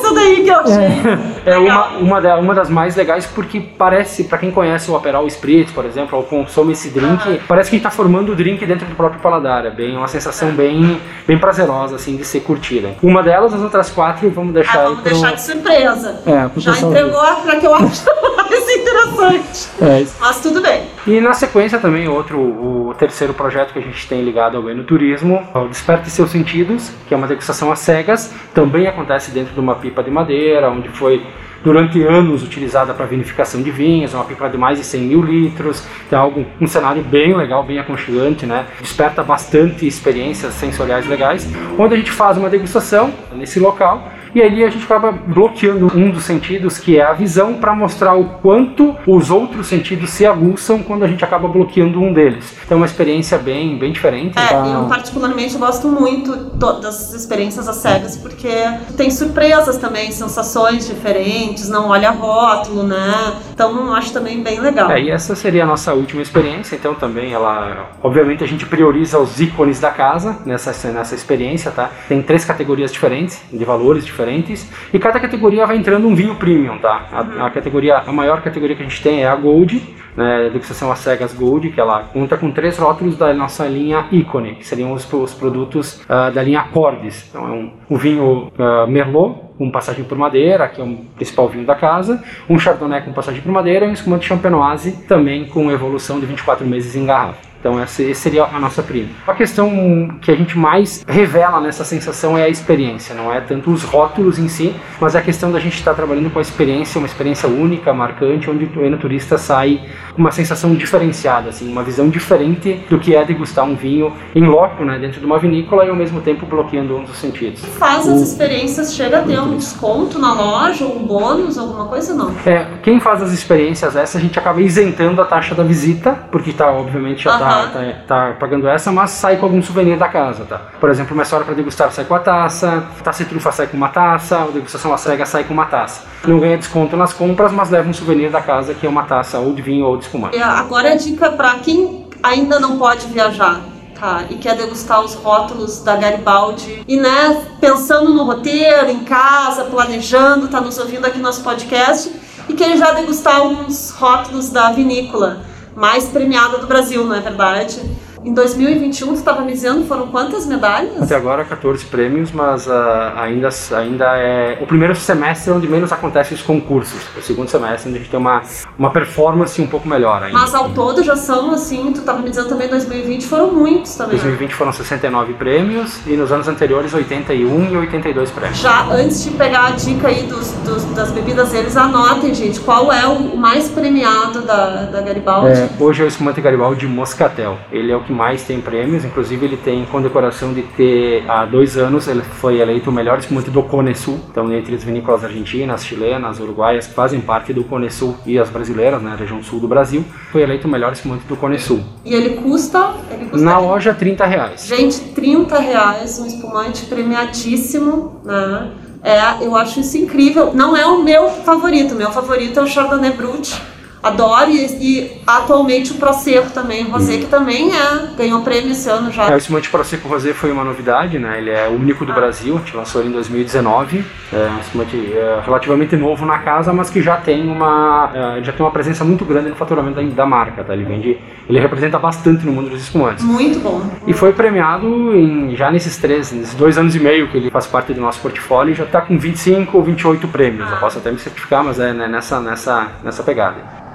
essa 0.07 0.13
daí 0.13 0.43
que 0.43 0.49
eu 0.49 0.59
achei. 0.59 1.37
É, 1.45 1.51
é 1.51 1.57
uma, 1.57 1.87
uma, 1.97 2.21
da, 2.21 2.37
uma 2.37 2.53
das 2.53 2.69
mais 2.69 2.95
legais 2.95 3.25
porque 3.25 3.59
parece, 3.59 4.25
para 4.25 4.37
quem 4.37 4.51
conhece 4.51 4.89
o 4.89 4.95
Aperol 4.95 5.27
Spritz, 5.27 5.71
por 5.71 5.85
exemplo, 5.85 6.17
ou 6.17 6.23
consome 6.23 6.73
esse 6.73 6.89
drink, 6.89 7.27
uhum. 7.27 7.39
parece 7.47 7.69
que 7.69 7.75
a 7.75 7.79
gente 7.79 7.83
tá 7.83 7.91
formando 7.91 8.31
o 8.31 8.35
drink 8.35 8.65
dentro 8.65 8.85
do 8.85 8.95
próprio 8.95 9.21
paladar. 9.21 9.65
É 9.65 9.69
bem, 9.69 9.95
uma 9.97 10.07
sensação 10.07 10.51
bem, 10.51 10.99
bem 11.25 11.37
prazerosa, 11.37 11.95
assim, 11.95 12.15
de 12.15 12.25
ser 12.25 12.41
curtida. 12.41 12.95
Uma 13.01 13.23
delas, 13.23 13.53
as 13.53 13.61
outras 13.61 13.89
quatro, 13.89 14.29
vamos 14.29 14.53
deixar 14.53 14.79
ah, 14.79 14.83
vamos 14.83 15.01
pro... 15.01 15.11
deixar 15.11 15.33
de 15.33 15.41
surpresa. 15.41 16.21
É, 16.25 16.59
Já 16.59 16.77
entregou 16.77 17.21
a 17.21 17.55
que 17.57 17.65
eu 17.65 17.75
acho 17.75 18.05
mais 18.35 18.69
interessante. 18.69 19.69
É. 19.81 20.05
Mas 20.19 20.41
tudo 20.41 20.61
bem. 20.61 20.83
E 21.05 21.21
na 21.21 21.33
sequência 21.33 21.79
também, 21.79 22.07
outro, 22.07 22.39
o 22.39 22.93
terceiro 22.97 23.33
projeto 23.33 23.73
que 23.73 23.79
a 23.79 23.81
gente 23.81 24.07
tem 24.07 24.21
ligado 24.23 24.57
ao 24.57 24.69
enoturismo, 24.69 25.47
é 25.53 25.57
o 25.57 25.67
Desperte 25.67 26.09
Seus 26.09 26.31
Sentidos, 26.31 26.91
que 27.07 27.13
é 27.13 27.17
uma 27.17 27.27
degustação 27.27 27.71
às 27.71 27.79
cegas, 27.79 28.33
também 28.53 28.87
acontece 28.87 29.31
dentro 29.31 29.53
de 29.53 29.59
uma 29.59 29.75
pipa 29.75 29.96
de 30.03 30.11
madeira, 30.11 30.69
onde 30.69 30.89
foi 30.89 31.21
durante 31.63 32.01
anos 32.03 32.43
utilizada 32.43 32.93
para 32.93 33.05
vinificação 33.05 33.61
de 33.61 33.71
vinhos, 33.71 34.13
uma 34.13 34.23
pipa 34.23 34.49
de 34.49 34.57
mais 34.57 34.77
de 34.77 34.85
100 34.85 35.01
mil 35.01 35.21
litros, 35.21 35.85
tem 36.09 36.17
algo, 36.17 36.45
um 36.61 36.67
cenário 36.67 37.03
bem 37.03 37.35
legal, 37.35 37.63
bem 37.63 37.79
aconchegante, 37.79 38.45
né? 38.45 38.65
desperta 38.79 39.23
bastante 39.23 39.87
experiências 39.87 40.53
sensoriais 40.53 41.07
legais, 41.07 41.49
onde 41.77 41.95
a 41.95 41.97
gente 41.97 42.11
faz 42.11 42.37
uma 42.37 42.49
degustação 42.49 43.11
nesse 43.33 43.59
local 43.59 44.11
e 44.33 44.41
ali 44.41 44.63
a 44.63 44.69
gente 44.69 44.83
acaba 44.83 45.11
bloqueando 45.11 45.91
um 45.95 46.11
dos 46.11 46.23
sentidos, 46.23 46.77
que 46.77 46.97
é 46.97 47.03
a 47.03 47.13
visão, 47.13 47.55
para 47.55 47.73
mostrar 47.73 48.15
o 48.15 48.25
quanto 48.41 48.95
os 49.05 49.29
outros 49.29 49.67
sentidos 49.67 50.09
se 50.09 50.25
aguçam 50.25 50.83
quando 50.83 51.03
a 51.03 51.07
gente 51.07 51.23
acaba 51.23 51.47
bloqueando 51.47 52.01
um 52.01 52.13
deles. 52.13 52.55
Então 52.65 52.77
é 52.77 52.81
uma 52.81 52.85
experiência 52.85 53.37
bem, 53.37 53.77
bem 53.77 53.91
diferente. 53.91 54.37
É, 54.37 54.47
tá? 54.47 54.67
eu 54.67 54.85
particularmente 54.85 55.57
gosto 55.57 55.87
muito 55.87 56.35
das 56.81 57.13
experiências 57.13 57.67
às 57.67 57.77
cegas, 57.77 58.17
porque 58.17 58.49
tem 58.95 59.09
surpresas 59.09 59.77
também, 59.77 60.11
sensações 60.11 60.87
diferentes, 60.87 61.69
não 61.69 61.89
olha 61.89 62.11
rótulo, 62.11 62.83
né? 62.83 63.37
Então 63.53 63.93
acho 63.93 64.13
também 64.13 64.41
bem 64.43 64.59
legal. 64.59 64.91
É, 64.91 65.01
e 65.01 65.09
essa 65.09 65.35
seria 65.35 65.63
a 65.63 65.65
nossa 65.65 65.93
última 65.93 66.21
experiência, 66.21 66.75
então 66.75 66.93
também 66.93 67.33
ela, 67.33 67.89
obviamente 68.03 68.43
a 68.43 68.47
gente 68.47 68.65
prioriza 68.65 69.17
os 69.19 69.39
ícones 69.39 69.79
da 69.79 69.91
casa 69.91 70.37
nessa, 70.45 70.91
nessa 70.91 71.15
experiência, 71.15 71.71
tá? 71.71 71.89
Tem 72.07 72.21
três 72.21 72.45
categorias 72.45 72.91
diferentes, 72.91 73.41
de 73.51 73.65
valores 73.65 74.05
diferentes 74.05 74.26
diferentes 74.27 74.69
e 74.93 74.99
cada 74.99 75.19
categoria 75.19 75.65
vai 75.65 75.77
entrando 75.77 76.07
um 76.07 76.13
vinho 76.13 76.35
premium, 76.35 76.77
tá? 76.77 77.07
A, 77.11 77.47
a 77.47 77.49
categoria, 77.49 77.97
a 77.97 78.11
maior 78.11 78.41
categoria 78.41 78.75
que 78.75 78.83
a 78.83 78.85
gente 78.85 79.01
tem 79.01 79.23
é 79.23 79.27
a 79.27 79.35
Gold, 79.35 79.95
né, 80.15 80.49
degustação 80.51 80.91
a 80.91 80.95
cegas 80.95 81.33
Gold, 81.33 81.69
que 81.69 81.79
ela 81.79 82.03
conta 82.11 82.37
com 82.37 82.51
três 82.51 82.77
rótulos 82.77 83.17
da 83.17 83.33
nossa 83.33 83.65
linha 83.65 84.05
Icone, 84.11 84.55
que 84.55 84.67
seriam 84.67 84.91
os, 84.91 85.11
os 85.11 85.33
produtos 85.33 86.01
uh, 86.03 86.33
da 86.33 86.41
linha 86.43 86.61
Acordes. 86.61 87.27
Então 87.29 87.47
é 87.47 87.51
um, 87.51 87.71
um 87.89 87.97
vinho 87.97 88.51
uh, 88.57 88.87
Merlot 88.87 89.47
com 89.57 89.71
passagem 89.71 90.03
por 90.03 90.17
madeira, 90.17 90.67
que 90.67 90.79
é 90.81 90.83
o 90.83 90.97
principal 91.15 91.47
vinho 91.47 91.65
da 91.65 91.75
casa, 91.75 92.23
um 92.49 92.59
Chardonnay 92.59 93.01
com 93.01 93.11
passagem 93.11 93.41
por 93.41 93.51
madeira 93.51 93.85
e 93.85 93.89
um 93.89 93.93
espumante 93.93 94.27
Champenoise 94.27 94.91
também 95.07 95.45
com 95.45 95.71
evolução 95.71 96.19
de 96.19 96.25
24 96.25 96.65
meses 96.65 96.95
em 96.95 97.05
garrafa. 97.05 97.46
Então 97.67 97.81
essa, 97.81 98.13
seria 98.13 98.45
a 98.45 98.59
nossa 98.61 98.81
prima. 98.81 99.09
A 99.27 99.33
questão 99.33 100.17
que 100.21 100.31
a 100.31 100.35
gente 100.35 100.57
mais 100.57 101.03
revela 101.05 101.59
nessa 101.59 101.83
sensação 101.83 102.37
é 102.37 102.43
a 102.43 102.47
experiência, 102.47 103.13
não 103.13 103.33
é 103.33 103.41
tanto 103.41 103.69
os 103.71 103.83
rótulos 103.83 104.39
em 104.39 104.47
si, 104.47 104.73
mas 105.01 105.15
é 105.15 105.19
a 105.19 105.21
questão 105.21 105.51
da 105.51 105.59
gente 105.59 105.73
estar 105.73 105.93
trabalhando 105.93 106.31
com 106.31 106.39
a 106.39 106.41
experiência, 106.41 106.97
uma 106.97 107.07
experiência 107.07 107.49
única, 107.49 107.93
marcante, 107.93 108.49
onde 108.49 108.71
o 108.73 108.85
enoturista 108.85 109.37
sai 109.37 109.81
com 110.13 110.21
uma 110.21 110.31
sensação 110.31 110.73
diferenciada, 110.75 111.49
assim, 111.49 111.69
uma 111.69 111.83
visão 111.83 112.07
diferente 112.07 112.85
do 112.89 112.97
que 112.99 113.13
é 113.13 113.25
degustar 113.25 113.65
um 113.65 113.75
vinho 113.75 114.13
em 114.33 114.45
loco, 114.45 114.85
né, 114.85 114.97
dentro 114.97 115.19
de 115.19 115.25
uma 115.25 115.37
vinícola 115.37 115.83
e 115.83 115.89
ao 115.89 115.95
mesmo 115.95 116.21
tempo 116.21 116.45
bloqueando 116.45 116.95
um 116.95 117.03
dos 117.03 117.17
sentidos. 117.17 117.65
Faz 117.77 118.07
as 118.07 118.21
experiências, 118.21 118.95
chega 118.95 119.19
a 119.19 119.23
ter 119.23 119.41
um 119.41 119.57
desconto 119.57 120.17
na 120.17 120.33
loja, 120.33 120.85
um 120.85 121.05
bônus, 121.05 121.57
alguma 121.57 121.85
coisa 121.87 122.13
não? 122.13 122.33
É, 122.45 122.65
quem 122.81 123.01
faz 123.01 123.21
as 123.21 123.33
experiências 123.33 123.93
essa, 123.97 124.17
a 124.17 124.21
gente 124.21 124.39
acaba 124.39 124.61
isentando 124.61 125.21
a 125.21 125.25
taxa 125.25 125.53
da 125.53 125.63
visita, 125.63 126.17
porque 126.31 126.51
está 126.51 126.71
obviamente 126.71 127.25
já 127.25 127.33
está 127.33 127.47
tá, 127.49 127.56
tá, 127.65 127.93
tá, 128.07 128.35
pagando 128.39 128.67
essa, 128.67 128.91
mas 128.91 129.11
sai 129.11 129.37
com 129.37 129.45
algum 129.45 129.61
souvenir 129.61 129.97
da 129.97 130.07
casa, 130.07 130.45
tá? 130.45 130.61
Por 130.79 130.89
exemplo, 130.89 131.13
uma 131.13 131.23
história 131.23 131.45
para 131.45 131.55
degustar 131.55 131.91
sai 131.91 132.05
com 132.05 132.15
a 132.15 132.19
taça, 132.19 132.85
taça 133.03 133.23
de 133.23 133.29
trufa 133.29 133.51
sai 133.51 133.67
com 133.67 133.77
uma 133.77 133.89
taça, 133.89 134.43
a 134.43 134.45
degustação 134.47 134.93
à 134.93 134.97
cega 134.97 135.25
sai 135.25 135.43
com 135.43 135.53
uma 135.53 135.65
taça. 135.65 136.03
Não 136.25 136.39
ganha 136.39 136.57
desconto 136.57 136.95
nas 136.95 137.13
compras, 137.13 137.51
mas 137.51 137.69
leva 137.69 137.89
um 137.89 137.93
souvenir 137.93 138.29
da 138.29 138.41
casa 138.41 138.73
que 138.73 138.85
é 138.85 138.89
uma 138.89 139.03
taça 139.03 139.39
ou 139.39 139.53
de 139.53 139.61
vinho 139.61 139.85
ou 139.85 139.97
de 139.97 140.05
espumante. 140.05 140.37
É, 140.37 140.43
agora 140.43 140.93
a 140.93 140.95
dica 140.95 141.31
para 141.31 141.55
quem 141.55 142.07
ainda 142.21 142.59
não 142.59 142.77
pode 142.77 143.07
viajar. 143.07 143.61
Tá, 143.99 144.25
e 144.29 144.35
quer 144.35 144.55
degustar 144.55 145.03
os 145.03 145.15
rótulos 145.15 145.81
da 145.81 145.95
Garibaldi 145.95 146.83
e 146.87 146.97
né, 146.97 147.47
pensando 147.59 148.13
no 148.13 148.25
roteiro, 148.25 148.91
em 148.91 148.99
casa, 148.99 149.63
planejando, 149.63 150.47
tá 150.49 150.61
nos 150.61 150.77
ouvindo 150.77 151.03
aqui 151.03 151.17
no 151.17 151.23
nosso 151.23 151.41
podcast 151.41 152.11
e 152.47 152.53
quer 152.53 152.77
já 152.77 152.91
degustar 152.91 153.41
uns 153.41 153.89
rótulos 153.89 154.51
da 154.51 154.71
vinícola 154.71 155.46
mais 155.77 156.05
premiada 156.05 156.57
do 156.57 156.65
Brasil, 156.65 157.05
não 157.05 157.13
é 157.13 157.21
verdade? 157.21 157.79
Em 158.27 158.33
2021, 158.33 159.07
você 159.07 159.13
estava 159.13 159.41
me 159.41 159.53
dizendo, 159.53 159.85
foram 159.85 160.07
quantas 160.07 160.45
medalhas? 160.45 161.01
Até 161.01 161.15
agora 161.15 161.45
14 161.45 161.85
prêmios, 161.85 162.29
mas 162.29 162.67
uh, 162.67 162.71
ainda, 163.15 163.47
ainda 163.71 164.17
é 164.17 164.59
o 164.61 164.67
primeiro 164.67 164.93
semestre 164.97 165.49
onde 165.49 165.65
menos 165.65 165.93
acontecem 165.93 166.35
os 166.35 166.43
concursos. 166.43 166.99
O 167.17 167.21
segundo 167.21 167.47
semestre 167.47 167.87
onde 167.87 167.99
a 167.99 168.01
gente 168.01 168.11
tem 168.11 168.19
uma, 168.19 168.41
uma 168.77 168.91
performance 168.91 169.61
um 169.61 169.67
pouco 169.67 169.87
melhor 169.87 170.21
ainda. 170.23 170.37
Mas 170.37 170.53
ao 170.53 170.71
todo 170.71 171.01
já 171.05 171.15
são, 171.15 171.51
assim, 171.51 171.93
tu 171.93 172.01
estava 172.01 172.21
me 172.21 172.29
dizendo 172.29 172.49
também 172.49 172.67
2020 172.67 173.25
foram 173.27 173.53
muitos 173.53 173.95
também. 173.95 174.17
2020 174.17 174.53
foram 174.55 174.73
69 174.73 175.33
prêmios 175.35 176.05
e 176.05 176.17
nos 176.17 176.29
anos 176.29 176.49
anteriores 176.49 176.93
81 176.93 177.71
e 177.71 177.77
82 177.77 178.29
prêmios. 178.31 178.57
Já 178.57 178.87
antes 178.87 179.23
de 179.23 179.29
pegar 179.31 179.67
a 179.67 179.71
dica 179.71 180.09
aí 180.09 180.23
dos, 180.23 180.51
dos 180.65 180.83
das 180.93 181.11
bebidas, 181.11 181.53
eles 181.53 181.77
anotem, 181.77 182.33
gente, 182.33 182.59
qual 182.59 182.91
é 182.91 183.07
o 183.07 183.37
mais 183.37 183.69
premiado 183.69 184.41
da, 184.41 184.83
da 184.83 184.99
Garibaldi? 184.99 185.57
É, 185.57 185.69
hoje 185.79 186.01
é 186.01 186.05
o 186.05 186.09
espumante 186.09 186.41
Garibaldi 186.41 186.85
Moscatel. 186.87 187.57
Ele 187.71 187.89
é 187.89 187.95
o 187.95 188.03
que 188.03 188.16
mais 188.17 188.43
tem 188.43 188.59
prêmios, 188.59 189.05
inclusive 189.05 189.45
ele 189.45 189.57
tem 189.57 189.85
condecoração 189.85 190.51
de 190.51 190.63
ter 190.63 191.23
há 191.29 191.45
dois 191.45 191.77
anos 191.77 192.07
ele 192.07 192.21
foi 192.21 192.59
eleito 192.59 192.89
o 192.89 192.93
melhor 192.93 193.19
espumante 193.19 193.51
do 193.51 193.61
Cone 193.61 193.93
Sul, 193.93 194.19
então 194.29 194.51
entre 194.51 194.75
as 194.75 194.83
vinícolas 194.83 195.23
argentinas, 195.23 195.85
chilenas, 195.85 196.39
uruguaias 196.39 196.87
que 196.87 196.93
fazem 196.93 197.21
parte 197.21 197.53
do 197.53 197.63
Cone 197.63 197.91
Sul 197.91 198.15
e 198.25 198.39
as 198.39 198.49
brasileiras, 198.49 199.01
né, 199.01 199.15
região 199.17 199.43
sul 199.43 199.59
do 199.59 199.67
Brasil, 199.67 200.03
foi 200.31 200.41
eleito 200.41 200.67
o 200.67 200.71
melhor 200.71 200.91
espumante 200.91 201.25
do 201.25 201.37
Cone 201.37 201.59
Sul. 201.59 201.81
E 202.03 202.13
ele 202.13 202.41
custa? 202.41 202.95
Ele 203.11 203.25
custa 203.25 203.45
Na 203.45 203.59
loja 203.59 203.93
30 203.93 204.25
reais. 204.25 204.65
Gente, 204.65 204.99
30 204.99 205.59
reais, 205.59 206.19
um 206.19 206.25
espumante 206.25 206.85
premiadíssimo, 206.87 208.19
né? 208.25 208.71
É, 209.03 209.45
eu 209.45 209.55
acho 209.55 209.79
isso 209.79 209.95
incrível. 209.97 210.53
Não 210.53 210.75
é 210.75 210.85
o 210.85 211.03
meu 211.03 211.29
favorito, 211.29 211.93
meu 211.93 212.11
favorito 212.11 212.59
é 212.59 212.63
o 212.63 212.67
Chardonnay 212.67 213.11
Brut 213.11 213.55
adoro 214.01 214.51
e, 214.51 214.65
e, 214.65 215.21
atualmente 215.25 215.91
o 215.91 215.95
Prosecco 215.95 216.51
também, 216.51 216.85
o 216.85 216.91
Rosé, 216.91 217.13
uhum. 217.13 217.19
que 217.19 217.25
também 217.25 217.75
é, 217.75 218.07
ganhou 218.15 218.41
prêmio 218.41 218.71
esse 218.71 218.89
ano 218.89 219.11
já. 219.11 219.29
É, 219.29 219.35
o 219.35 219.37
espumante 219.37 219.69
Prosecco 219.69 220.07
Rosé 220.07 220.33
foi 220.33 220.51
uma 220.51 220.63
novidade, 220.63 221.17
né? 221.19 221.39
Ele 221.39 221.49
é 221.49 221.67
o 221.67 221.71
único 221.71 222.05
do 222.05 222.11
ah. 222.11 222.15
Brasil, 222.15 222.55
a 222.55 222.59
gente 222.59 222.75
lançou 222.75 223.01
ele 223.01 223.09
em 223.09 223.13
2019. 223.13 224.05
É 224.31 224.49
um 224.75 224.81
é, 224.81 225.41
relativamente 225.43 225.95
novo 225.95 226.25
na 226.25 226.39
casa, 226.39 226.73
mas 226.73 226.89
que 226.89 227.01
já 227.01 227.17
tem 227.17 227.49
uma 227.49 228.11
é, 228.13 228.43
já 228.43 228.51
tem 228.51 228.65
uma 228.65 228.71
presença 228.71 229.03
muito 229.03 229.25
grande 229.25 229.49
no 229.49 229.55
faturamento 229.55 229.95
da, 229.95 230.03
da, 230.03 230.25
marca, 230.25 230.63
tá? 230.63 230.73
Ele 230.73 230.83
vende, 230.83 231.17
ele 231.49 231.59
representa 231.59 231.97
bastante 231.97 232.45
no 232.45 232.51
mundo 232.51 232.69
dos 232.69 232.81
espumantes. 232.81 233.23
Muito 233.23 233.59
bom. 233.59 233.81
E 234.05 234.13
foi 234.13 234.33
premiado 234.33 235.15
em, 235.15 235.55
já 235.55 235.71
nesses 235.71 235.97
três, 235.97 236.31
nesses 236.31 236.53
dois 236.55 236.77
anos 236.77 236.95
e 236.95 236.99
meio 236.99 237.29
que 237.29 237.37
ele 237.37 237.49
faz 237.49 237.65
parte 237.65 237.93
do 237.93 238.01
nosso 238.01 238.19
portfólio, 238.19 238.75
já 238.75 238.83
está 238.83 239.01
com 239.01 239.17
25 239.17 239.77
ou 239.77 239.83
28 239.83 240.27
prêmios. 240.27 240.67
Ah. 240.69 240.73
Eu 240.73 240.79
posso 240.79 240.99
até 240.99 241.09
me 241.11 241.19
certificar, 241.19 241.63
mas 241.63 241.79
é 241.79 241.93
né, 241.93 242.07
nessa 242.07 242.39
nessa 242.39 242.87
nessa 243.03 243.23
pegada 243.23 243.87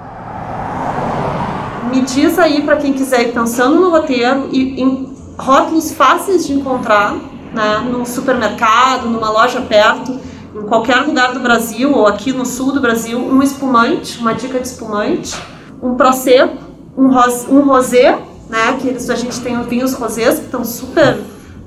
me 1.93 2.01
diz 2.01 2.39
aí 2.39 2.63
para 2.63 2.77
quem 2.77 2.91
quiser 2.91 3.21
ir 3.21 3.33
pensando 3.33 3.79
no 3.79 3.91
roteiro 3.91 4.49
e 4.51 4.81
em 4.81 5.13
rótulos 5.37 5.91
fáceis 5.91 6.45
de 6.47 6.53
encontrar, 6.53 7.15
né, 7.53 7.87
num 7.87 8.03
supermercado, 8.03 9.07
numa 9.07 9.29
loja 9.29 9.61
perto, 9.61 10.19
em 10.55 10.63
qualquer 10.63 11.01
lugar 11.01 11.33
do 11.33 11.39
Brasil 11.39 11.93
ou 11.93 12.07
aqui 12.07 12.33
no 12.33 12.45
sul 12.45 12.71
do 12.71 12.81
Brasil, 12.81 13.19
um 13.19 13.43
espumante, 13.43 14.17
uma 14.17 14.33
dica 14.33 14.59
de 14.59 14.67
espumante, 14.67 15.35
um 15.81 15.93
prosecco, 15.93 16.57
um, 16.97 17.09
ros, 17.09 17.45
rosé, 17.45 18.19
né, 18.49 18.77
que 18.81 18.87
eles, 18.87 19.09
a 19.09 19.15
gente 19.15 19.39
tem 19.41 19.61
vinhos 19.63 19.93
rosés 19.93 20.39
que 20.39 20.45
estão 20.45 20.65
super 20.65 21.19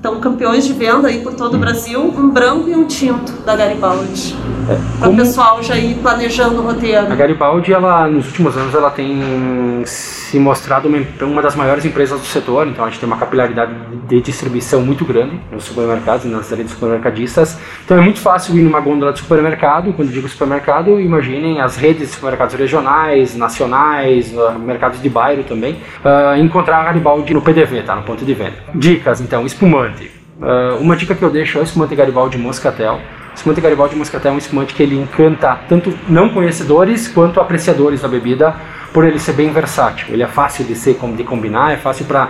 estão 0.06 0.20
campeões 0.20 0.64
de 0.64 0.72
venda 0.72 1.08
aí 1.08 1.20
por 1.20 1.34
todo 1.34 1.54
o 1.54 1.58
Brasil, 1.58 2.00
um 2.00 2.30
branco 2.30 2.68
e 2.68 2.76
um 2.76 2.86
tinto 2.86 3.32
da 3.44 3.56
Garibaldi. 3.56 4.36
É, 4.68 4.98
para 5.00 5.10
o 5.10 5.16
pessoal 5.16 5.62
já 5.62 5.76
ir 5.76 5.96
planejando 5.96 6.60
o 6.60 6.62
roteiro. 6.62 7.12
A 7.12 7.14
Garibaldi, 7.16 7.72
ela, 7.72 8.08
nos 8.08 8.26
últimos 8.26 8.56
anos, 8.56 8.74
ela 8.74 8.90
tem 8.90 9.82
se 10.26 10.40
mostrado 10.40 10.88
uma, 10.88 10.98
uma 11.22 11.40
das 11.40 11.54
maiores 11.54 11.84
empresas 11.84 12.20
do 12.20 12.26
setor, 12.26 12.66
então 12.66 12.84
a 12.84 12.88
gente 12.88 12.98
tem 12.98 13.06
uma 13.06 13.16
capilaridade 13.16 13.72
de 14.08 14.20
distribuição 14.20 14.82
muito 14.82 15.04
grande 15.04 15.38
nos 15.52 15.64
supermercados 15.64 16.24
e 16.24 16.28
nas 16.28 16.50
redes 16.50 16.72
supermercadistas. 16.72 17.56
Então 17.84 17.96
é 17.96 18.00
muito 18.00 18.18
fácil 18.18 18.56
ir 18.56 18.62
numa 18.62 18.80
gôndola 18.80 19.12
de 19.12 19.20
supermercado, 19.20 19.92
quando 19.92 20.10
digo 20.10 20.28
supermercado, 20.28 21.00
imaginem 21.00 21.60
as 21.60 21.76
redes 21.76 22.08
de 22.08 22.14
supermercados 22.14 22.56
regionais, 22.56 23.36
nacionais, 23.36 24.32
uh, 24.32 24.58
mercados 24.58 25.00
de 25.00 25.08
bairro 25.08 25.44
também, 25.44 25.74
uh, 26.04 26.36
encontrar 26.40 26.80
a 26.80 26.84
Garibaldi 26.84 27.32
no 27.32 27.40
PDV, 27.40 27.82
tá? 27.82 27.94
no 27.94 28.02
ponto 28.02 28.24
de 28.24 28.34
venda. 28.34 28.54
Dicas, 28.74 29.20
então, 29.20 29.46
espumante. 29.46 30.10
Uh, 30.40 30.80
uma 30.80 30.96
dica 30.96 31.14
que 31.14 31.22
eu 31.22 31.30
deixo 31.30 31.58
é 31.58 31.60
o 31.60 31.64
espumante 31.64 31.94
Garibaldi 31.94 32.36
Moscatel 32.36 33.00
espumante 33.36 33.60
Garibaldi 33.60 33.94
Moscatel 33.94 34.32
é 34.32 34.34
um 34.34 34.38
espumante 34.38 34.74
que 34.74 34.82
ele 34.82 34.98
encanta 34.98 35.58
tanto 35.68 35.92
não 36.08 36.30
conhecedores 36.30 37.06
quanto 37.06 37.38
apreciadores 37.38 38.00
da 38.00 38.08
bebida, 38.08 38.54
por 38.96 39.04
ele 39.04 39.18
ser 39.18 39.34
bem 39.34 39.50
versátil. 39.50 40.06
Ele 40.08 40.22
é 40.22 40.26
fácil 40.26 40.64
de 40.64 40.74
ser 40.74 40.98
de 41.14 41.22
combinar, 41.22 41.70
é 41.70 41.76
fácil 41.76 42.06
para 42.06 42.24
uh, 42.24 42.28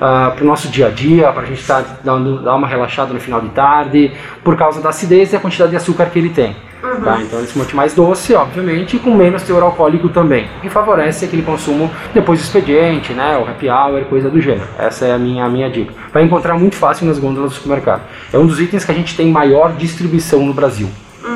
ah, 0.00 0.32
para 0.34 0.42
o 0.42 0.46
nosso 0.48 0.66
dia 0.66 0.88
a 0.88 0.90
dia, 0.90 1.30
para 1.30 1.42
a 1.42 1.46
gente 1.46 1.64
tá 1.64 1.80
dando, 2.02 2.42
dar 2.42 2.56
uma 2.56 2.66
relaxada 2.66 3.14
no 3.14 3.20
final 3.20 3.40
de 3.40 3.50
tarde, 3.50 4.10
por 4.42 4.56
causa 4.56 4.80
da 4.80 4.88
acidez 4.88 5.32
e 5.32 5.36
a 5.36 5.38
quantidade 5.38 5.70
de 5.70 5.76
açúcar 5.76 6.06
que 6.06 6.18
ele 6.18 6.30
tem. 6.30 6.56
Uhum. 6.82 7.00
Tá? 7.02 7.20
Então 7.22 7.38
ele 7.38 7.46
se 7.46 7.56
mantém 7.56 7.76
mais 7.76 7.94
doce, 7.94 8.34
obviamente, 8.34 8.96
e 8.96 8.98
com 8.98 9.14
menos 9.14 9.44
teor 9.44 9.62
alcoólico 9.62 10.08
também, 10.08 10.48
que 10.60 10.68
favorece 10.68 11.24
aquele 11.24 11.42
consumo 11.42 11.88
depois 12.12 12.40
do 12.40 12.42
expediente, 12.42 13.12
né, 13.12 13.38
o 13.38 13.48
happy 13.48 13.68
hour, 13.68 14.04
coisa 14.06 14.28
do 14.28 14.40
gênero. 14.40 14.66
Essa 14.76 15.06
é 15.06 15.12
a 15.12 15.18
minha, 15.18 15.44
a 15.44 15.48
minha 15.48 15.70
dica. 15.70 15.92
Vai 16.12 16.24
encontrar 16.24 16.58
muito 16.58 16.74
fácil 16.74 17.06
nas 17.06 17.20
gôndolas 17.20 17.50
do 17.50 17.54
supermercado. 17.54 18.02
É 18.32 18.38
um 18.38 18.46
dos 18.46 18.60
itens 18.60 18.84
que 18.84 18.90
a 18.90 18.94
gente 18.94 19.16
tem 19.16 19.30
maior 19.30 19.70
distribuição 19.74 20.44
no 20.44 20.52
Brasil. 20.52 20.88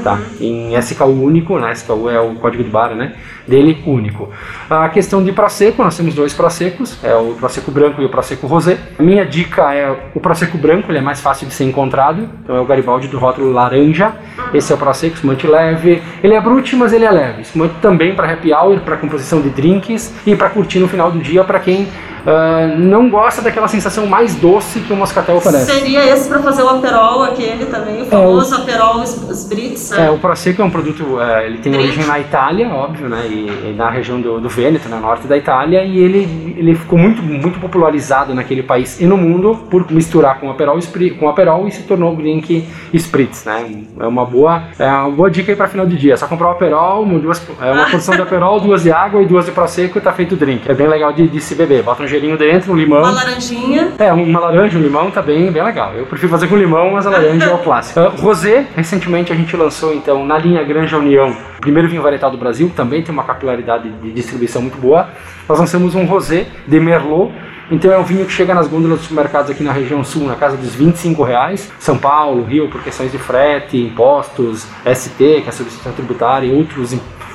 Tá? 0.03 0.19
Em 0.41 0.75
SKU 0.79 1.07
único, 1.07 1.59
né? 1.59 1.73
SKU 1.73 2.09
é 2.09 2.21
o 2.21 2.35
código 2.35 2.63
de 2.63 2.71
barra, 2.71 2.95
né? 2.95 3.15
Dele 3.47 3.83
único. 3.87 4.31
A 4.71 4.89
questão 4.89 5.23
de 5.23 5.33
Prosecco, 5.33 5.83
nós 5.83 5.97
temos 5.97 6.15
dois 6.15 6.33
Proseccos, 6.33 6.99
é 7.03 7.15
o 7.15 7.35
Prosecco 7.35 7.71
branco 7.71 8.01
e 8.01 8.05
o 8.05 8.09
Prosecco 8.09 8.47
rosé. 8.47 8.79
A 8.99 9.03
minha 9.03 9.25
dica 9.25 9.75
é 9.75 9.91
o 10.15 10.21
Prosecco 10.21 10.57
branco, 10.59 10.91
ele 10.91 10.99
é 10.99 11.03
mais 11.03 11.21
fácil 11.21 11.47
de 11.47 11.55
ser 11.55 11.65
encontrado, 11.65 12.29
então 12.43 12.57
é 12.57 12.61
o 12.61 12.65
Garibaldi 12.65 13.09
do 13.09 13.19
rótulo 13.19 13.53
laranja. 13.53 14.13
Esse 14.55 14.73
é 14.73 14.75
o 14.75 14.79
Prosecco, 14.79 15.17
espumante 15.17 15.47
leve. 15.47 16.03
Ele 16.23 16.35
é 16.35 16.41
brute, 16.41 16.77
mas 16.77 16.93
ele 16.93 17.05
é 17.05 17.11
leve. 17.11 17.43
Espumante 17.43 17.75
também 17.81 18.15
para 18.15 18.33
happy 18.33 18.53
hour, 18.53 18.81
para 18.81 18.97
composição 18.97 19.41
de 19.41 19.51
drinks 19.51 20.13
e 20.27 20.37
para 20.37 20.51
curtir 20.51 20.79
no 20.79 20.89
final 20.89 21.11
do 21.11 21.19
dia 21.19 21.43
para 21.45 21.59
quem 21.59 21.89
uh, 22.27 22.79
não 22.79 23.09
gosta 23.09 23.43
daquela 23.43 23.69
sensação 23.69 24.07
mais 24.07 24.35
doce 24.35 24.81
que 24.81 24.93
o 24.93 24.97
moscatel 24.97 25.37
oferece. 25.37 25.67
Seria 25.67 26.05
esse 26.07 26.29
para 26.29 26.41
fazer 26.41 26.63
o 26.63 26.69
aperol, 26.69 27.23
aquele 27.23 27.67
também, 27.67 28.03
o 28.03 28.07
famoso 28.07 28.55
é, 28.55 28.59
o, 28.59 28.61
aperol 28.63 29.03
Spritz, 29.03 29.91
né? 29.91 30.07
É, 30.07 30.11
o 30.11 30.19
Prosecco 30.19 30.63
é 30.63 30.65
um 30.65 30.71
produto, 30.71 31.03
uh, 31.03 31.41
ele 31.45 31.59
tem 31.59 31.75
origem 31.77 32.05
na 32.07 32.19
Itália, 32.19 32.69
óbvio, 32.69 33.09
né, 33.09 33.27
e, 33.27 33.71
e 33.71 33.75
na 33.77 33.91
região 33.91 34.21
do, 34.21 34.41
do 34.41 34.49
Vêneto, 34.49 34.89
no 34.89 35.01
norte 35.01 35.27
da 35.27 35.37
Itália, 35.37 35.85
e 35.85 35.99
ele, 35.99 36.55
ele 36.57 36.75
ficou 36.75 36.99
muito, 36.99 37.23
muito 37.23 37.59
popularizado 37.59 38.35
naquele 38.35 38.63
país 38.63 39.01
e 39.01 39.07
no 39.07 39.17
mundo 39.17 39.57
por 39.71 39.91
misturar 39.91 40.39
com 40.39 40.51
aperol, 40.51 40.79
com 41.19 41.29
aperol 41.29 41.67
e 41.67 41.73
se 41.73 41.83
tornou 41.83 42.13
o 42.13 42.17
drink 42.17 42.67
Spritz, 42.95 43.45
né? 43.45 43.85
É 43.99 44.07
uma 44.07 44.25
boa, 44.25 44.65
é 44.79 44.89
uma 44.89 45.11
boa 45.11 45.31
dica 45.31 45.53
aí 45.53 45.57
para 45.57 45.69
final 45.69 45.87
de 45.87 45.97
dia. 45.97 46.15
É 46.15 46.17
só 46.17 46.27
comprar 46.27 46.49
o 46.49 46.51
aperol, 46.53 47.05
duas, 47.05 47.43
é 47.61 47.71
uma 47.71 47.87
porção 47.87 48.15
de 48.15 48.23
aperol, 48.23 48.61
duas 48.61 48.83
de 48.83 48.93
água 48.93 49.23
e 49.23 49.27
duas 49.27 49.47
de 49.47 49.53
Prosecco 49.53 49.99
e 49.99 50.01
tá 50.01 50.13
feito 50.13 50.33
o 50.35 50.37
drink. 50.37 50.71
É 50.71 50.75
bem 50.75 50.89
legal 50.89 51.13
de, 51.13 51.29
de 51.29 51.41
se 51.41 51.55
beber. 51.55 51.83
Bota 51.83 52.03
um 52.03 52.07
gelinho 52.13 52.37
dentro, 52.37 52.73
um 52.73 52.77
limão. 52.77 53.01
Uma 53.01 53.11
laranjinha. 53.11 53.93
É, 53.99 54.13
uma 54.13 54.39
laranja, 54.39 54.79
um 54.79 54.83
limão 54.83 55.11
tá 55.11 55.23
bem, 55.23 55.51
bem 55.51 55.63
legal. 55.63 55.95
Eu 55.95 56.07
prefiro 56.07 56.31
fazer 56.31 56.47
com 56.47 56.57
limão, 56.57 56.93
mas 56.93 57.07
a 57.07 57.11
laranja 57.11 57.47
é 57.47 57.55
o 57.55 57.59
clássico. 57.59 58.01
Uh, 58.01 58.09
rosé, 58.21 58.67
recentemente 58.77 59.33
a 59.33 59.37
gente 59.37 59.57
lançou 59.57 59.95
então 59.95 60.25
na 60.25 60.39
linha 60.39 60.63
Granja 60.63 60.99
União, 60.99 61.35
primeiro 61.61 61.89
vinho 61.89 62.03
varietal 62.03 62.31
do 62.31 62.37
Brasil, 62.37 62.71
também 62.75 63.03
tem 63.03 63.13
uma 63.13 63.25
capilaridade 63.25 63.89
de 63.91 64.13
distribuição 64.13 64.63
muito 64.63 64.79
boa. 64.79 65.09
Nós 65.49 65.59
lançamos 65.59 65.95
um 65.95 66.05
rosé 66.05 66.47
de 66.67 66.79
Merlot, 66.79 67.33
então 67.71 67.91
é 67.91 67.99
um 67.99 68.05
vinho 68.05 68.27
que 68.27 68.33
chega 68.33 68.55
nas 68.55 68.69
gôndolas 68.69 68.99
dos 68.99 69.09
supermercados 69.09 69.51
aqui 69.51 69.63
na 69.63 69.73
região 69.73 70.05
sul, 70.05 70.27
na 70.27 70.35
casa 70.35 70.57
dos 70.57 70.75
25 70.75 71.23
reais. 71.23 71.73
São 71.79 71.97
Paulo, 71.97 72.45
Rio, 72.45 72.69
por 72.69 72.83
questões 72.83 73.11
de 73.11 73.19
frete, 73.19 73.79
impostos, 73.79 74.67
ST, 74.85 75.17
que 75.17 75.45
é 75.47 75.49
a 75.49 75.53
substituição 75.53 75.93
tributária 75.93 76.47
e 76.47 76.55
outros 76.55 76.93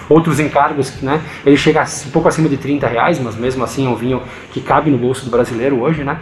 outros 0.10 0.40
encargos, 0.40 1.02
né? 1.02 1.22
Ele 1.46 1.58
chega 1.58 1.84
um 1.84 2.12
pouco 2.12 2.28
acima 2.28 2.48
de 2.50 2.58
30 2.58 2.88
reais, 2.88 3.20
mas 3.20 3.36
mesmo 3.36 3.64
assim 3.64 3.86
é 3.86 3.90
um 3.90 3.96
vinho 3.96 4.22
que 4.52 4.62
cabe 4.62 4.90
no 4.90 4.98
bolso 4.98 5.26
do 5.26 5.32
brasileiro 5.32 5.82
hoje, 5.82 6.04
né? 6.04 6.20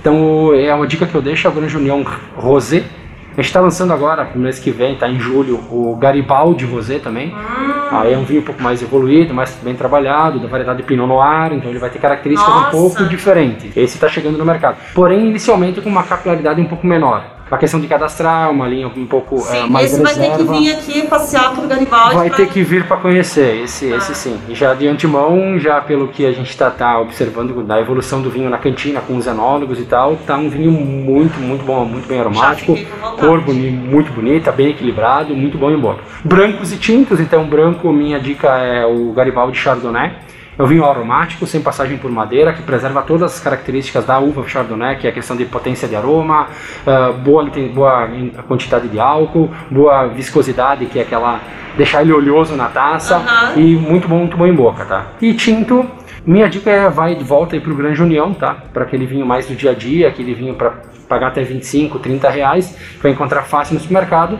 Então 0.00 0.54
é 0.54 0.72
uma 0.74 0.86
dica 0.86 1.06
que 1.06 1.14
eu 1.14 1.22
deixo, 1.22 1.48
o 1.48 1.52
Grande 1.52 1.76
União 1.76 2.04
Rosé. 2.36 2.84
A 3.32 3.40
gente 3.40 3.50
está 3.50 3.60
lançando 3.60 3.92
agora, 3.92 4.32
no 4.34 4.42
mês 4.42 4.58
que 4.58 4.72
vem, 4.72 4.94
está 4.94 5.08
em 5.08 5.20
julho, 5.20 5.60
o 5.70 5.94
Garibaldi 5.94 6.64
Rosé 6.64 6.98
também. 6.98 7.32
Ah. 7.36 8.00
Aí 8.00 8.12
é 8.12 8.18
um 8.18 8.24
vinho 8.24 8.40
um 8.40 8.44
pouco 8.44 8.60
mais 8.60 8.82
evoluído, 8.82 9.32
mais 9.32 9.56
bem 9.62 9.76
trabalhado, 9.76 10.40
da 10.40 10.48
variedade 10.48 10.82
Pinot 10.82 11.06
Noir, 11.06 11.52
então 11.52 11.70
ele 11.70 11.78
vai 11.78 11.88
ter 11.88 12.00
características 12.00 12.52
Nossa. 12.52 12.68
um 12.68 12.70
pouco 12.70 13.04
diferentes. 13.04 13.76
Esse 13.76 13.94
está 13.94 14.08
chegando 14.08 14.36
no 14.36 14.44
mercado. 14.44 14.78
Porém, 14.92 15.28
inicialmente 15.28 15.80
com 15.80 15.88
uma 15.88 16.02
capilaridade 16.02 16.60
um 16.60 16.66
pouco 16.66 16.84
menor 16.84 17.37
a 17.50 17.58
questão 17.58 17.80
de 17.80 17.86
cadastrar, 17.86 18.50
uma 18.50 18.66
linha 18.66 18.88
um 18.88 19.06
pouco 19.06 19.38
sim, 19.38 19.64
uh, 19.64 19.70
mais 19.70 19.92
esse 19.92 20.02
reserva. 20.02 20.28
vai 20.28 20.36
ter 20.36 20.44
que 20.44 20.58
vir 20.60 20.72
aqui 20.72 21.08
passear 21.08 21.52
pro 21.52 21.66
Garibaldi. 21.66 22.14
Vai 22.14 22.28
pra... 22.28 22.36
ter 22.36 22.48
que 22.48 22.62
vir 22.62 22.86
para 22.86 22.96
conhecer, 22.98 23.62
esse, 23.64 23.92
ah. 23.92 23.96
esse 23.96 24.14
sim. 24.14 24.38
E 24.48 24.54
já 24.54 24.74
de 24.74 24.86
antemão, 24.86 25.58
já 25.58 25.80
pelo 25.80 26.08
que 26.08 26.26
a 26.26 26.32
gente 26.32 26.50
está 26.50 26.70
tá 26.70 26.98
observando 27.00 27.62
da 27.62 27.80
evolução 27.80 28.20
do 28.20 28.30
vinho 28.30 28.50
na 28.50 28.58
cantina 28.58 29.00
com 29.00 29.16
os 29.16 29.26
enólogos 29.26 29.78
e 29.78 29.84
tal, 29.84 30.16
tá 30.16 30.36
um 30.36 30.48
vinho 30.48 30.70
muito, 30.70 31.40
muito 31.40 31.64
bom, 31.64 31.84
muito 31.84 32.06
bem 32.06 32.20
aromático, 32.20 32.76
cor 33.18 33.40
boni, 33.40 33.70
muito 33.70 34.12
bonita, 34.12 34.52
bem 34.52 34.70
equilibrado, 34.70 35.34
muito 35.34 35.56
bom 35.56 35.70
em 35.70 35.78
boca. 35.78 36.02
Brancos 36.24 36.72
e 36.72 36.76
tintos, 36.76 37.20
então 37.20 37.44
branco, 37.46 37.92
minha 37.92 38.18
dica 38.18 38.48
é 38.58 38.84
o 38.86 39.12
Garibaldi 39.12 39.56
Chardonnay 39.56 40.28
é 40.58 40.62
um 40.62 40.66
vinho 40.66 40.84
aromático, 40.84 41.46
sem 41.46 41.60
passagem 41.60 41.96
por 41.96 42.10
madeira, 42.10 42.52
que 42.52 42.62
preserva 42.62 43.02
todas 43.02 43.34
as 43.34 43.40
características 43.40 44.04
da 44.04 44.18
uva 44.18 44.46
Chardonnay, 44.46 44.96
que 44.96 45.06
é 45.06 45.10
a 45.10 45.12
questão 45.12 45.36
de 45.36 45.44
potência 45.44 45.86
de 45.86 45.94
aroma, 45.94 46.48
uh, 46.84 47.12
boa, 47.12 47.48
boa 47.72 48.08
quantidade 48.48 48.88
de 48.88 48.98
álcool, 48.98 49.50
boa 49.70 50.08
viscosidade, 50.08 50.86
que 50.86 50.98
é 50.98 51.02
aquela 51.02 51.40
deixar 51.76 52.02
ele 52.02 52.12
oleoso 52.12 52.56
na 52.56 52.66
taça, 52.66 53.18
uhum. 53.18 53.62
e 53.62 53.76
muito 53.76 54.08
bom, 54.08 54.18
muito 54.18 54.36
bom 54.36 54.46
em 54.46 54.54
boca, 54.54 54.84
tá? 54.84 55.06
E 55.22 55.32
tinto, 55.32 55.88
minha 56.26 56.48
dica 56.48 56.68
é 56.68 56.90
vai 56.90 57.14
de 57.14 57.22
volta 57.22 57.54
aí 57.54 57.60
pro 57.60 57.74
Grande 57.76 58.02
União, 58.02 58.34
tá? 58.34 58.56
Para 58.72 58.82
aquele 58.82 59.06
vinho 59.06 59.24
mais 59.24 59.46
do 59.46 59.54
dia 59.54 59.70
a 59.70 59.74
dia, 59.74 60.08
aquele 60.08 60.34
vinho 60.34 60.54
para 60.54 60.72
pagar 61.08 61.28
até 61.28 61.42
25, 61.42 62.00
30 62.00 62.28
reais, 62.28 62.76
vai 63.00 63.12
encontrar 63.12 63.42
fácil 63.42 63.74
no 63.74 63.80
supermercado. 63.80 64.38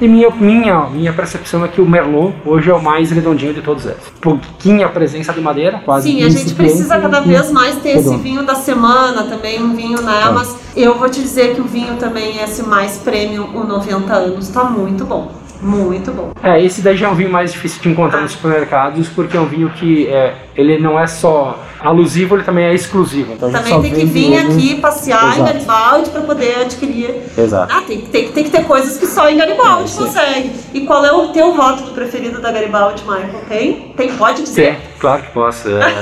E 0.00 0.08
minha, 0.08 0.30
minha, 0.30 0.86
minha 0.86 1.12
percepção 1.12 1.62
é 1.62 1.68
que 1.68 1.80
o 1.80 1.86
Merlot 1.86 2.34
hoje 2.46 2.70
é 2.70 2.74
o 2.74 2.82
mais 2.82 3.10
redondinho 3.10 3.52
de 3.52 3.60
todos 3.60 3.84
eles. 3.84 4.00
Pouquinha 4.18 4.88
presença 4.88 5.30
de 5.32 5.40
madeira, 5.42 5.80
quase. 5.84 6.10
Sim, 6.10 6.22
a 6.22 6.28
gente 6.30 6.54
precisa 6.54 6.98
cada 6.98 7.20
vez 7.20 7.52
mais 7.52 7.76
ter 7.76 7.96
redondo. 7.96 8.14
esse 8.14 8.22
vinho 8.22 8.42
da 8.42 8.54
semana 8.54 9.24
também, 9.24 9.62
um 9.62 9.74
vinho, 9.76 10.00
né? 10.00 10.22
É. 10.26 10.30
Mas 10.30 10.56
eu 10.74 10.98
vou 10.98 11.10
te 11.10 11.20
dizer 11.20 11.54
que 11.54 11.60
o 11.60 11.64
vinho 11.64 11.96
também, 11.96 12.38
esse 12.42 12.62
mais 12.62 12.96
premium, 12.96 13.50
o 13.54 13.64
90 13.64 14.12
anos, 14.14 14.48
tá 14.48 14.64
muito 14.64 15.04
bom. 15.04 15.39
Muito 15.60 16.10
bom. 16.12 16.32
É, 16.42 16.62
esse 16.62 16.80
daí 16.80 16.96
já 16.96 17.06
é 17.06 17.10
um 17.10 17.14
vinho 17.14 17.30
mais 17.30 17.52
difícil 17.52 17.82
de 17.82 17.88
encontrar 17.90 18.22
nos 18.22 18.32
supermercados, 18.32 19.08
porque 19.08 19.36
é 19.36 19.40
um 19.40 19.46
vinho 19.46 19.70
que 19.70 20.08
é, 20.08 20.34
ele 20.56 20.78
não 20.78 20.98
é 20.98 21.06
só 21.06 21.62
alusivo, 21.80 22.36
ele 22.36 22.44
também 22.44 22.64
é 22.64 22.74
exclusivo. 22.74 23.32
Então 23.32 23.50
também 23.50 23.80
tem 23.82 23.92
que 23.92 24.04
vir 24.04 24.38
aqui 24.38 24.80
passear 24.80 25.22
Exato. 25.22 25.40
em 25.40 25.44
Garibaldi 25.44 26.10
para 26.10 26.20
poder 26.22 26.60
adquirir. 26.62 27.22
Exato. 27.36 27.72
Ah, 27.74 27.82
tem, 27.86 28.00
tem, 28.02 28.32
tem 28.32 28.44
que 28.44 28.50
ter 28.50 28.64
coisas 28.64 28.96
que 28.98 29.06
só 29.06 29.28
em 29.28 29.36
Garibaldi 29.36 29.92
é, 29.92 29.96
consegue. 29.96 30.52
E 30.72 30.80
qual 30.82 31.04
é 31.04 31.12
o 31.12 31.28
teu 31.28 31.54
rótulo 31.54 31.92
preferido 31.92 32.40
da 32.40 32.50
Garibaldi, 32.50 33.02
Michael? 33.02 33.44
Tem? 33.48 33.92
Tem? 33.96 34.12
Pode 34.14 34.42
dizer? 34.42 34.76
Tem, 34.76 34.80
claro 34.98 35.22
que 35.22 35.30
posso. 35.30 35.68
É, 35.68 35.94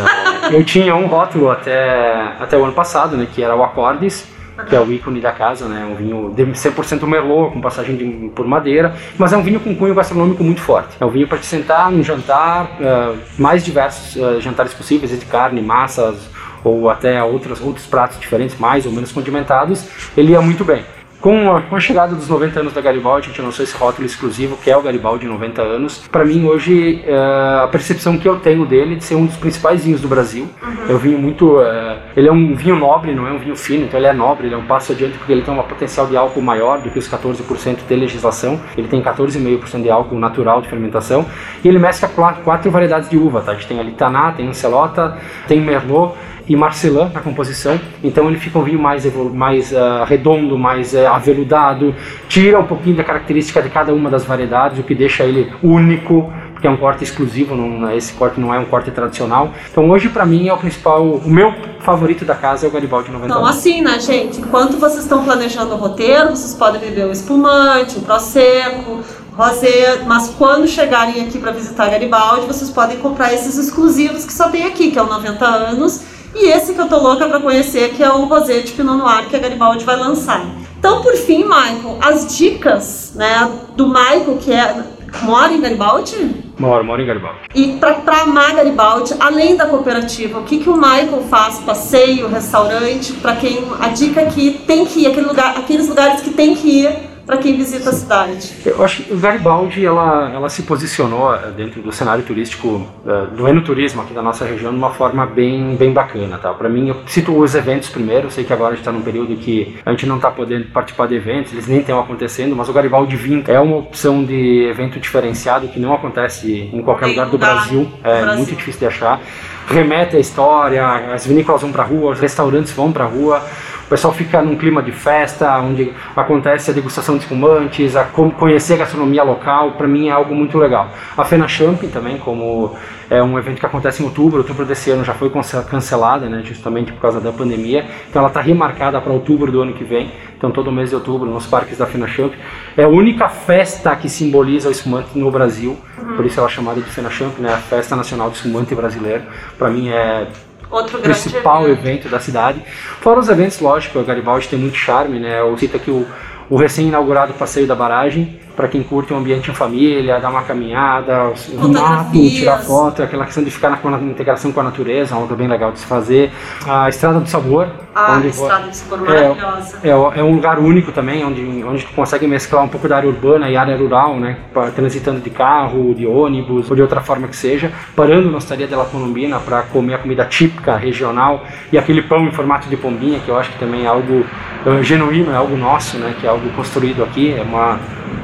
eu 0.53 0.65
tinha 0.65 0.95
um 0.95 1.07
rótulo 1.07 1.51
até, 1.51 2.35
até 2.39 2.57
o 2.57 2.65
ano 2.65 2.73
passado, 2.73 3.17
né, 3.17 3.27
que 3.33 3.43
era 3.43 3.57
o 3.57 3.63
Acordes 3.63 4.38
que 4.67 4.75
é 4.75 4.81
o 4.81 4.93
ícone 4.93 5.21
da 5.21 5.33
casa, 5.33 5.67
né? 5.67 5.85
Um 5.85 5.95
vinho 5.95 6.33
de 6.35 6.45
100% 6.45 7.07
Merlot, 7.07 7.53
com 7.53 7.61
passagem 7.61 7.97
de, 7.97 8.29
por 8.31 8.47
madeira, 8.47 8.95
mas 9.17 9.33
é 9.33 9.37
um 9.37 9.43
vinho 9.43 9.61
com 9.61 9.75
cunho 9.75 9.95
gastronômico 9.95 10.43
muito 10.43 10.61
forte. 10.61 10.97
É 11.01 11.05
um 11.05 11.11
vinho 11.11 11.29
para 11.29 11.39
te 11.39 11.47
sentar 11.47 11.91
num 11.91 12.03
jantar, 12.03 12.65
uh, 12.81 13.19
mais 13.39 13.65
diversos 13.65 14.17
uh, 14.17 14.41
jantares 14.41 14.75
possíveis, 14.75 15.19
de 15.19 15.27
carne, 15.27 15.61
massas 15.63 16.29
ou 16.65 16.91
até 16.91 17.23
outros, 17.23 17.61
outros 17.61 17.87
pratos 17.87 18.19
diferentes, 18.19 18.59
mais 18.59 18.85
ou 18.85 18.93
menos 18.93 19.13
condimentados, 19.13 19.87
ele 20.17 20.33
ia 20.33 20.41
muito 20.41 20.65
bem. 20.65 20.85
Com 21.21 21.53
a, 21.53 21.63
com 21.63 21.75
a, 21.75 21.81
chegada 21.81 22.15
dos 22.15 22.29
90 22.29 22.61
anos 22.61 22.73
da 22.73 22.81
Garibaldi, 22.81 23.27
a 23.27 23.29
gente 23.31 23.43
lançou 23.43 23.65
esse 23.65 23.77
rótulo 23.77 24.07
exclusivo, 24.07 24.57
que 24.57 24.71
é 24.71 24.77
o 24.77 24.83
Garibaldi 24.83 25.27
90 25.27 25.63
anos. 25.63 26.07
Para 26.13 26.25
mim, 26.25 26.47
hoje, 26.47 27.03
uh, 27.09 27.65
a 27.65 27.69
percepção 27.69 28.17
que 28.17 28.29
eu 28.29 28.39
tenho 28.39 28.65
dele 28.65 28.95
de 28.95 29.03
ser 29.03 29.17
um 29.17 29.27
dos 29.27 29.37
principais 29.37 29.85
vinhos 29.85 30.01
do 30.01 30.07
Brasil. 30.07 30.49
Uhum. 30.63 30.77
É 30.89 30.93
um 30.93 30.99
vinho 30.99 31.19
muito. 31.19 31.59
Uh, 31.59 31.88
ele 32.17 32.29
é 32.29 32.33
um 32.33 32.55
vinho 32.55 32.77
nobre, 32.77 33.15
não 33.15 33.27
é 33.27 33.33
um 33.33 33.39
vinho 33.39 33.57
fino, 33.57 33.85
então 33.85 33.99
ele 33.99 34.07
é 34.07 34.13
nobre, 34.13 34.47
ele 34.47 34.55
é 34.55 34.59
um 34.59 34.67
passo 34.67 34.93
adiante 34.93 35.17
porque 35.19 35.33
ele 35.33 35.43
tem 35.43 35.55
um 35.55 35.63
potencial 35.63 36.07
de 36.07 36.17
álcool 36.17 36.43
maior 36.43 36.81
do 36.81 36.91
que 36.91 36.99
os 36.99 37.09
14% 37.09 37.79
de 37.87 37.95
legislação. 37.95 38.61
Ele 38.77 38.89
tem 38.89 39.03
14,5% 39.03 39.83
de 39.83 39.91
álcool 39.91 40.19
natural 40.19 40.61
de 40.61 40.69
fermentação. 40.69 41.27
E 41.63 41.69
ele 41.69 41.79
mescla 41.79 42.09
quatro, 42.09 42.43
quatro 42.43 42.71
variedades 42.71 43.09
de 43.09 43.17
uva, 43.17 43.41
tá? 43.41 43.53
A 43.53 43.55
gente 43.55 43.67
tem 43.67 43.79
ali 43.79 43.93
Taná, 43.93 44.33
tem 44.33 44.49
Ancelota, 44.49 45.19
tem 45.47 45.61
Merlot 45.61 46.15
e 46.49 46.57
Marcelin 46.57 47.11
na 47.13 47.21
composição, 47.21 47.79
então 48.03 48.27
ele 48.27 48.39
fica 48.39 48.59
um 48.59 48.63
vinho 48.63 48.79
mais, 48.79 49.05
mais 49.35 49.71
uh, 49.71 50.05
redondo, 50.07 50.59
mais 50.59 50.95
uh, 50.95 51.07
aveludado, 51.09 51.95
tira 52.27 52.59
um 52.59 52.65
pouquinho 52.65 52.97
da 52.97 53.05
característica 53.05 53.61
de 53.61 53.69
cada 53.69 53.93
uma 53.93 54.09
das 54.09 54.25
variedades, 54.25 54.79
o 54.79 54.83
que 54.83 54.95
deixa 54.95 55.25
ele 55.25 55.53
único, 55.63 56.33
porque 56.59 56.67
é 56.67 56.71
um 56.71 56.77
corte 56.77 57.05
exclusivo, 57.05 57.55
não, 57.55 57.89
esse 57.93 58.13
corte 58.15 58.41
não 58.41 58.53
é 58.53 58.59
um 58.59 58.65
corte 58.65 58.91
tradicional. 58.91 59.53
Então 59.71 59.89
hoje 59.89 60.09
para 60.09 60.27
mim 60.27 60.49
é 60.49 60.53
o 60.53 60.57
principal, 60.57 61.05
o 61.05 61.31
meu 61.31 61.55
favorito 61.79 62.25
da 62.25 62.35
casa 62.35 62.67
é 62.67 62.69
o 62.69 62.73
Garibaldi 62.73 63.13
90. 63.13 63.33
Então 63.33 63.47
assim, 63.47 63.81
né, 63.81 64.01
gente? 64.01 64.41
Enquanto 64.41 64.77
vocês 64.77 65.05
estão 65.05 65.23
planejando 65.23 65.73
o 65.73 65.77
roteiro, 65.77 66.31
vocês 66.31 66.55
podem 66.55 66.81
beber 66.81 67.07
o 67.07 67.13
espumante, 67.13 67.99
o 67.99 68.03
prosecco, 68.03 69.05
rosé, 69.37 70.03
mas 70.05 70.35
quando 70.37 70.67
chegarem 70.67 71.25
aqui 71.25 71.39
para 71.39 71.53
visitar 71.53 71.89
Garibaldi, 71.89 72.47
vocês 72.47 72.71
podem 72.71 72.97
comprar 72.97 73.33
esses 73.33 73.57
exclusivos 73.57 74.25
que 74.25 74.33
só 74.33 74.49
tem 74.49 74.65
aqui, 74.65 74.91
que 74.91 74.99
é 74.99 75.03
o 75.03 75.07
90 75.07 75.47
anos 75.47 76.03
e 76.35 76.47
esse 76.47 76.75
que 76.75 76.81
eu 76.81 76.89
tô 76.89 76.99
louca 76.99 77.29
para 77.29 77.39
conhecer, 77.39 77.91
que 77.91 78.03
é 78.03 78.13
o 78.13 78.25
Rosé 78.25 78.63
de 78.63 78.73
Pinot 78.73 78.97
Noir 78.97 79.29
que 79.29 79.37
a 79.37 79.39
Garibaldi 79.39 79.85
vai 79.85 79.97
lançar. 79.97 80.45
Então, 80.77 81.03
por 81.03 81.15
fim, 81.15 81.45
Michael, 81.45 81.99
as 82.03 82.37
dicas 82.37 83.13
né, 83.15 83.49
do 83.77 83.87
Michael, 83.87 84.39
que 84.41 84.53
é 84.53 84.98
mora 85.23 85.53
em 85.53 85.61
Garibaldi? 85.61 86.49
Moro, 86.59 86.85
moro 86.85 87.01
em 87.01 87.07
Garibaldi. 87.07 87.39
E 87.55 87.79
para 87.79 88.23
amar 88.23 88.55
Garibaldi, 88.55 89.15
além 89.21 89.57
da 89.57 89.67
cooperativa, 89.67 90.41
o 90.41 90.45
que, 90.45 90.59
que 90.59 90.69
o 90.69 90.77
Michael 90.77 91.25
faz? 91.29 91.59
Passeio, 91.59 92.29
restaurante, 92.29 93.13
para 93.15 93.37
quem. 93.37 93.65
A 93.81 93.89
dica 93.89 94.27
que 94.27 94.53
tem 94.67 94.85
que 94.85 95.01
ir, 95.01 95.07
aquele 95.07 95.27
lugar, 95.27 95.57
aqueles 95.57 95.89
lugares 95.89 96.21
que 96.21 96.31
tem 96.31 96.55
que 96.55 96.83
ir 96.83 97.08
para 97.29 97.37
quem 97.37 97.59
visita 97.59 97.91
a 97.91 97.93
cidade? 97.93 98.55
Eu 98.65 98.83
acho 98.83 99.03
que 99.03 99.13
o 99.13 99.19
Garibaldi 99.19 99.85
ela, 99.85 100.33
ela 100.33 100.49
se 100.49 100.63
posicionou 100.63 101.35
eh, 101.35 101.51
dentro 101.55 101.83
do 101.83 101.93
cenário 101.93 102.25
turístico 102.25 102.89
uh, 103.05 103.27
do 103.37 103.47
enoturismo 103.47 104.01
aqui 104.01 104.15
da 104.15 104.23
nossa 104.23 104.47
região 104.47 104.73
de 104.73 104.79
uma 104.79 104.89
forma 104.95 105.27
bem, 105.27 105.77
bem 105.77 105.93
bacana. 105.93 106.39
Tá? 106.39 106.55
Para 106.55 106.71
mim, 106.71 106.89
eu 106.89 106.97
cito 107.07 107.39
os 107.39 107.55
eventos 107.55 107.91
primeiro. 107.91 108.29
Eu 108.29 108.31
sei 108.31 108.45
que 108.45 108.53
agora 108.53 108.69
a 108.69 108.77
gente 108.77 108.81
está 108.81 108.91
num 108.91 109.03
período 109.03 109.37
que 109.37 109.77
a 109.85 109.91
gente 109.91 110.07
não 110.07 110.17
está 110.17 110.31
podendo 110.31 110.69
participar 110.69 111.07
de 111.07 111.17
eventos, 111.17 111.53
eles 111.53 111.67
nem 111.67 111.81
estão 111.81 112.01
acontecendo, 112.01 112.57
mas 112.57 112.67
o 112.71 112.73
Garibaldi 112.73 113.15
Vinho 113.15 113.45
é 113.47 113.61
uma 113.61 113.77
opção 113.77 114.25
de 114.25 114.67
evento 114.67 114.99
diferenciado 114.99 115.69
que 115.69 115.79
não 115.79 115.93
acontece 115.93 116.71
em 116.73 116.81
qualquer 116.81 117.09
lugar 117.09 117.29
do 117.29 117.37
Brasil. 117.37 117.91
É 118.03 118.23
Brasil. 118.23 118.37
muito 118.39 118.57
difícil 118.57 118.81
de 118.81 118.87
achar. 118.87 119.21
Remete 119.67 120.17
à 120.17 120.19
história, 120.19 121.13
as 121.13 121.27
vinícolas 121.27 121.61
vão 121.61 121.71
para 121.71 121.83
rua, 121.83 122.13
os 122.13 122.21
restaurantes 122.21 122.73
vão 122.73 122.91
para 122.91 123.05
rua 123.05 123.45
o 123.89 123.91
pessoal 123.91 124.13
fica 124.13 124.43
num 124.43 124.55
clima 124.55 124.83
de 124.83 124.93
festa, 124.93 125.59
onde 125.61 125.91
acontece 126.15 126.71
a 126.71 126.75
degustação 126.75 127.17
de 127.17 127.23
espumantes, 127.23 127.97
a 127.97 128.05
conhecer 128.05 128.75
a 128.75 128.77
gastronomia 128.77 129.23
local, 129.23 129.73
para 129.73 129.89
mim 129.89 130.09
é 130.09 130.11
algo 130.11 130.35
muito 130.35 130.59
legal. 130.59 130.91
A 131.17 131.25
Fena 131.25 131.49
Champ 131.49 131.83
também, 131.91 132.19
como 132.19 132.77
é 133.09 133.23
um 133.23 133.39
evento 133.39 133.61
que 133.61 133.65
acontece 133.65 134.03
em 134.03 134.05
outubro, 134.05 134.41
outubro 134.41 134.67
desse 134.67 134.91
ano 134.91 135.03
já 135.03 135.15
foi 135.15 135.33
cancelada, 135.71 136.29
né, 136.29 136.43
justamente 136.45 136.93
por 136.93 137.01
causa 137.01 137.19
da 137.19 137.33
pandemia, 137.33 137.87
então 138.11 138.21
ela 138.21 138.29
está 138.29 138.43
remarcada 138.43 139.01
para 139.01 139.11
outubro 139.11 139.51
do 139.51 139.63
ano 139.63 139.73
que 139.73 139.85
vem, 139.85 140.13
então 140.37 140.51
todo 140.51 140.71
mês 140.71 140.91
de 140.91 140.95
outubro 140.95 141.27
nos 141.27 141.47
parques 141.47 141.79
da 141.79 141.87
Fena 141.87 142.07
Champ. 142.07 142.35
É 142.77 142.85
a 142.85 142.89
única 142.89 143.27
festa 143.31 143.97
que 143.97 144.11
simboliza 144.11 144.69
o 144.69 144.71
espumante 144.71 145.19
no 145.19 145.31
Brasil, 145.31 145.79
uhum. 145.97 146.15
por 146.15 146.27
isso 146.27 146.39
ela 146.39 146.51
é 146.51 146.53
chamada 146.53 146.79
de 146.83 146.91
Fena 146.91 147.09
Champ, 147.09 147.39
né, 147.39 147.55
a 147.55 147.57
Festa 147.57 147.97
Nacional 147.97 148.29
do 148.29 148.35
Espumante 148.35 148.75
Brasileiro. 148.75 149.23
Para 149.59 149.71
mim 149.71 149.89
é 149.89 150.27
Outro 150.71 150.99
principal 150.99 151.65
evento. 151.65 151.81
evento. 151.81 152.09
da 152.09 152.21
cidade. 152.21 152.63
Fora 153.01 153.21
os 153.21 153.29
eventos, 153.29 153.61
lógico, 153.61 153.99
a 153.99 154.03
Garibaldi 154.03 154.49
tem 154.49 154.59
muito 154.59 154.77
charme, 154.77 155.19
né? 155.19 155.41
Eu 155.41 155.57
cito 155.57 155.77
aqui 155.77 155.91
o, 155.91 156.07
o 156.51 156.57
recém-inaugurado 156.57 157.33
Passeio 157.35 157.67
da 157.67 157.75
Barragem, 157.75 158.39
para 158.59 158.67
quem 158.67 158.83
curte 158.83 159.15
um 159.15 159.19
ambiente 159.19 159.53
em 159.53 159.55
família, 159.55 160.19
dar 160.19 160.31
uma 160.31 160.43
caminhada, 160.43 161.33
um 161.53 161.69
mato, 161.69 162.11
tirar 162.11 162.59
foto, 162.59 163.05
aquela 163.05 163.25
questão 163.25 163.45
de 163.45 163.53
ficar 163.53 163.71
na, 163.71 163.91
na, 163.91 164.03
integração 164.03 164.51
com 164.51 164.59
a 164.59 164.65
natureza, 164.65 165.15
algo 165.15 165.33
bem 165.37 165.47
legal 165.47 165.71
de 165.71 165.79
se 165.79 165.87
fazer. 165.87 166.33
A 166.67 166.89
Estrada 166.89 167.21
do 167.21 167.29
Sabor. 167.29 167.69
Ah, 167.95 168.17
onde 168.17 168.27
a 168.27 168.31
Estrada 168.31 168.67
do 168.67 168.75
Sabor 168.75 169.03
maravilhosa. 169.03 169.79
É, 169.85 169.91
é, 169.91 169.93
é, 169.93 170.25
um 170.25 170.35
lugar 170.35 170.59
único 170.59 170.91
também, 170.91 171.25
onde, 171.25 171.41
onde 171.63 171.87
tu 171.87 171.93
consegue 171.93 172.27
mesclar 172.27 172.65
um 172.65 172.69
pouco 172.69 172.89
da 172.89 172.97
área 172.97 173.09
urbana 173.09 173.49
e 173.49 173.57
área 173.57 173.77
rural, 173.77 174.19
né? 174.19 174.39
Transitando 174.75 175.21
de 175.21 175.31
carro, 175.31 175.95
de 175.95 176.05
ônibus, 176.05 176.69
ou 176.69 176.75
de 176.75 176.83
outra 176.83 177.01
forma 177.01 177.29
que 177.29 177.37
seja, 177.37 177.71
parando 177.95 178.29
na 178.29 178.39
Estadia 178.39 178.67
della 178.67 178.87
Colombina 178.87 179.39
para 179.39 179.63
comer 179.63 179.95
a 179.95 179.99
comida 179.99 180.25
típica, 180.25 180.77
regional, 180.77 181.45
e 181.71 181.79
aquele 181.79 182.03
pão 182.03 182.27
em 182.27 182.33
formato 182.33 182.69
de 182.69 182.77
pombinha, 182.77 183.21
que 183.21 183.29
eu 183.29 183.39
acho 183.39 183.53
que 183.53 183.59
também 183.61 183.85
é 183.85 183.87
algo 183.87 184.27
uh, 184.67 184.83
genuíno, 184.83 185.31
é 185.31 185.37
algo 185.37 185.57
nosso, 185.57 185.97
né? 185.97 186.13
Que 186.21 186.27
é 186.27 186.31
algo 186.31 186.51
construído 186.57 187.05
aqui, 187.05 187.33
é 187.33 187.43
uma 187.43 187.79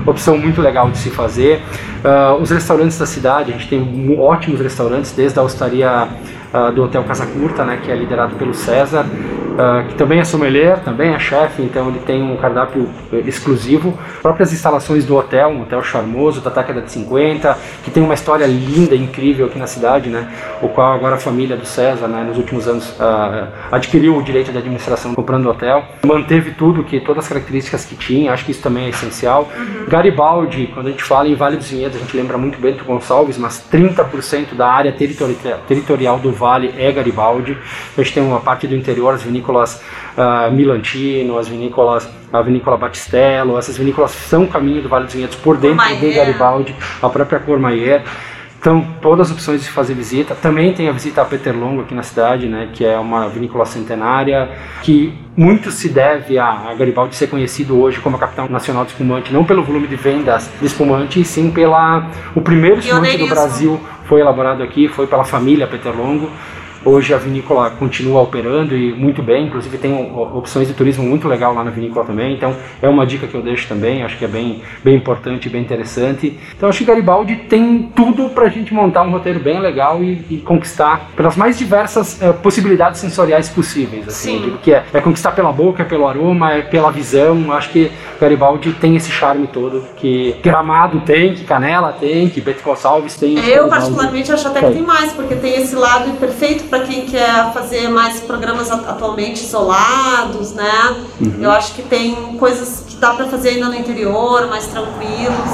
opção 0.06 0.36
muito 0.38 0.60
legal 0.60 0.90
de 0.90 0.98
se 0.98 1.10
fazer. 1.10 1.62
Uh, 2.04 2.40
os 2.40 2.50
restaurantes 2.50 2.98
da 2.98 3.06
cidade, 3.06 3.52
a 3.52 3.56
gente 3.56 3.68
tem 3.68 4.16
ótimos 4.18 4.60
restaurantes, 4.60 5.12
desde 5.12 5.38
a 5.38 5.42
hostaria 5.42 6.08
uh, 6.54 6.72
do 6.72 6.84
Hotel 6.84 7.02
Casa 7.02 7.26
Curta, 7.26 7.64
né, 7.64 7.80
que 7.82 7.90
é 7.90 7.96
liderado 7.96 8.36
pelo 8.36 8.54
César, 8.54 9.04
uh, 9.04 9.88
que 9.88 9.94
também 9.96 10.20
é 10.20 10.24
sommelier, 10.24 10.78
também 10.84 11.12
é 11.12 11.18
chefe, 11.18 11.62
então 11.62 11.88
ele 11.88 11.98
tem 11.98 12.22
um 12.22 12.36
cardápio 12.36 12.88
exclusivo. 13.26 13.98
Próprias 14.22 14.52
instalações 14.52 15.04
do 15.04 15.16
hotel, 15.16 15.48
um 15.48 15.62
hotel 15.62 15.82
charmoso, 15.82 16.40
da 16.40 16.50
década 16.50 16.80
de 16.80 16.92
50, 16.92 17.58
que 17.82 17.90
tem 17.90 18.02
uma 18.02 18.14
história 18.14 18.46
linda, 18.46 18.94
incrível 18.94 19.46
aqui 19.46 19.58
na 19.58 19.66
cidade, 19.66 20.08
né, 20.08 20.30
o 20.62 20.68
qual 20.68 20.92
agora 20.92 21.16
a 21.16 21.18
família 21.18 21.56
do 21.56 21.66
César, 21.66 22.06
né, 22.06 22.22
nos 22.22 22.38
últimos 22.38 22.68
anos, 22.68 22.90
uh, 22.90 23.48
adquiriu 23.72 24.16
o 24.16 24.22
direito 24.22 24.52
de 24.52 24.58
administração 24.58 25.14
comprando 25.14 25.46
o 25.46 25.50
hotel, 25.50 25.84
manteve 26.06 26.52
tudo, 26.52 26.84
que 26.84 27.00
todas 27.00 27.24
as 27.24 27.28
características 27.28 27.84
que 27.84 27.96
tinha, 27.96 28.32
acho 28.32 28.44
que 28.44 28.52
isso 28.52 28.62
também 28.62 28.86
é 28.86 28.88
essencial. 28.90 29.48
Uhum. 29.56 29.86
Garibaldi, 29.88 30.70
quando 30.72 30.88
a 30.88 30.90
gente 30.90 31.02
fala 31.02 31.28
em 31.28 31.34
Vale 31.34 31.56
dos 31.56 31.68
Vinhedos, 31.68 31.96
a 31.96 32.00
gente 32.00 32.16
lembra 32.16 32.38
muito 32.38 32.60
Bento 32.60 32.84
Gonçalves, 32.84 33.38
mas 33.38 33.64
30% 33.72 34.54
da 34.54 34.68
área 34.68 34.92
territorial 34.92 36.18
do 36.18 36.30
Vale 36.32 36.43
é 36.76 36.92
Garibaldi. 36.92 37.56
A 37.96 38.02
gente 38.02 38.14
tem 38.14 38.22
uma 38.22 38.40
parte 38.40 38.66
do 38.66 38.74
interior, 38.74 39.14
as 39.14 39.22
vinícolas 39.22 39.82
uh, 40.16 40.52
Milantino, 40.52 41.38
as 41.38 41.48
vinícolas, 41.48 42.08
a 42.32 42.42
vinícola 42.42 42.76
Batistello, 42.76 43.58
essas 43.58 43.76
vinícolas 43.76 44.10
são 44.10 44.46
caminho 44.46 44.82
do 44.82 44.88
Vale 44.88 45.04
dos 45.04 45.14
Vinhedos 45.14 45.36
por 45.36 45.56
dentro 45.56 45.84
do 45.96 46.14
Garibaldi, 46.14 46.74
a 47.02 47.08
própria 47.08 47.38
Cormaier. 47.38 48.02
Então, 48.64 48.82
todas 49.02 49.26
as 49.26 49.36
opções 49.36 49.62
de 49.62 49.68
fazer 49.68 49.92
visita. 49.92 50.34
Também 50.34 50.72
tem 50.72 50.88
a 50.88 50.92
visita 50.92 51.20
a 51.20 51.24
Peterlongo 51.26 51.82
aqui 51.82 51.94
na 51.94 52.02
cidade, 52.02 52.48
né, 52.48 52.70
que 52.72 52.82
é 52.82 52.98
uma 52.98 53.28
vinícola 53.28 53.66
centenária, 53.66 54.52
que 54.82 55.12
muito 55.36 55.70
se 55.70 55.90
deve 55.90 56.38
a, 56.38 56.72
Garibaldi 56.74 57.14
ser 57.14 57.26
conhecido 57.26 57.78
hoje 57.78 58.00
como 58.00 58.16
a 58.16 58.18
capital 58.18 58.48
nacional 58.48 58.86
de 58.86 58.92
espumante, 58.92 59.30
não 59.30 59.44
pelo 59.44 59.62
volume 59.62 59.86
de 59.86 59.96
vendas 59.96 60.50
de 60.58 60.66
espumante, 60.66 61.20
e 61.20 61.26
sim 61.26 61.50
pela 61.50 62.08
o 62.34 62.40
primeiro 62.40 62.78
espumante 62.78 63.18
do 63.18 63.26
Brasil 63.26 63.78
foi 64.06 64.22
elaborado 64.22 64.62
aqui, 64.62 64.88
foi 64.88 65.06
pela 65.06 65.24
família 65.24 65.66
Peterlongo. 65.66 66.30
Hoje 66.84 67.14
a 67.14 67.16
vinícola 67.16 67.70
continua 67.70 68.20
operando 68.20 68.76
e 68.76 68.92
muito 68.92 69.22
bem, 69.22 69.46
inclusive 69.46 69.78
tem 69.78 70.12
opções 70.14 70.68
de 70.68 70.74
turismo 70.74 71.02
muito 71.04 71.26
legal 71.26 71.54
lá 71.54 71.64
na 71.64 71.70
vinícola 71.70 72.04
também, 72.04 72.34
então 72.34 72.54
é 72.82 72.88
uma 72.88 73.06
dica 73.06 73.26
que 73.26 73.34
eu 73.34 73.40
deixo 73.40 73.66
também, 73.66 74.02
acho 74.02 74.18
que 74.18 74.24
é 74.24 74.28
bem, 74.28 74.60
bem 74.82 74.94
importante, 74.94 75.48
bem 75.48 75.62
interessante. 75.62 76.38
Então 76.54 76.68
acho 76.68 76.78
que 76.78 76.84
Garibaldi 76.84 77.36
tem 77.36 77.90
tudo 77.94 78.28
para 78.28 78.44
a 78.44 78.48
gente 78.50 78.74
montar 78.74 79.02
um 79.02 79.10
roteiro 79.10 79.40
bem 79.40 79.60
legal 79.60 80.02
e, 80.02 80.24
e 80.28 80.36
conquistar 80.44 81.10
pelas 81.16 81.36
mais 81.36 81.56
diversas 81.56 82.20
uh, 82.20 82.34
possibilidades 82.34 83.00
sensoriais 83.00 83.48
possíveis, 83.48 84.06
assim, 84.06 84.42
Sim. 84.42 84.58
que 84.62 84.74
é, 84.74 84.84
é 84.92 85.00
conquistar 85.00 85.32
pela 85.32 85.52
boca, 85.52 85.82
é 85.82 85.86
pelo 85.86 86.06
aroma, 86.06 86.52
é 86.52 86.60
pela 86.62 86.90
visão, 86.90 87.50
acho 87.52 87.70
que 87.70 87.90
Garibaldi 88.20 88.72
tem 88.72 88.94
esse 88.94 89.10
charme 89.10 89.46
todo 89.46 89.82
que 89.96 90.36
Gramado 90.42 91.00
tem, 91.00 91.34
que 91.34 91.44
Canela 91.44 91.92
tem, 91.92 92.28
que 92.28 92.42
Beto 92.42 92.62
Gonçalves 92.62 93.16
tem. 93.16 93.38
Eu 93.38 93.68
particularmente 93.68 94.30
acho 94.30 94.48
até 94.48 94.60
que 94.60 94.72
tem 94.72 94.82
mais, 94.82 95.12
porque 95.12 95.34
tem 95.34 95.62
esse 95.62 95.74
lado 95.74 96.12
perfeito 96.18 96.73
para 96.74 96.80
quem 96.86 97.06
quer 97.06 97.52
fazer 97.52 97.88
mais 97.88 98.18
programas 98.18 98.68
atualmente 98.68 99.44
isolados, 99.44 100.52
né? 100.54 100.96
Uhum. 101.20 101.36
Eu 101.40 101.52
acho 101.52 101.72
que 101.72 101.82
tem 101.82 102.36
coisas 102.36 102.82
que 102.88 102.96
dá 102.96 103.14
para 103.14 103.26
fazer 103.26 103.50
ainda 103.50 103.66
no 103.66 103.76
interior, 103.76 104.48
mais 104.48 104.66
tranquilos. 104.66 105.50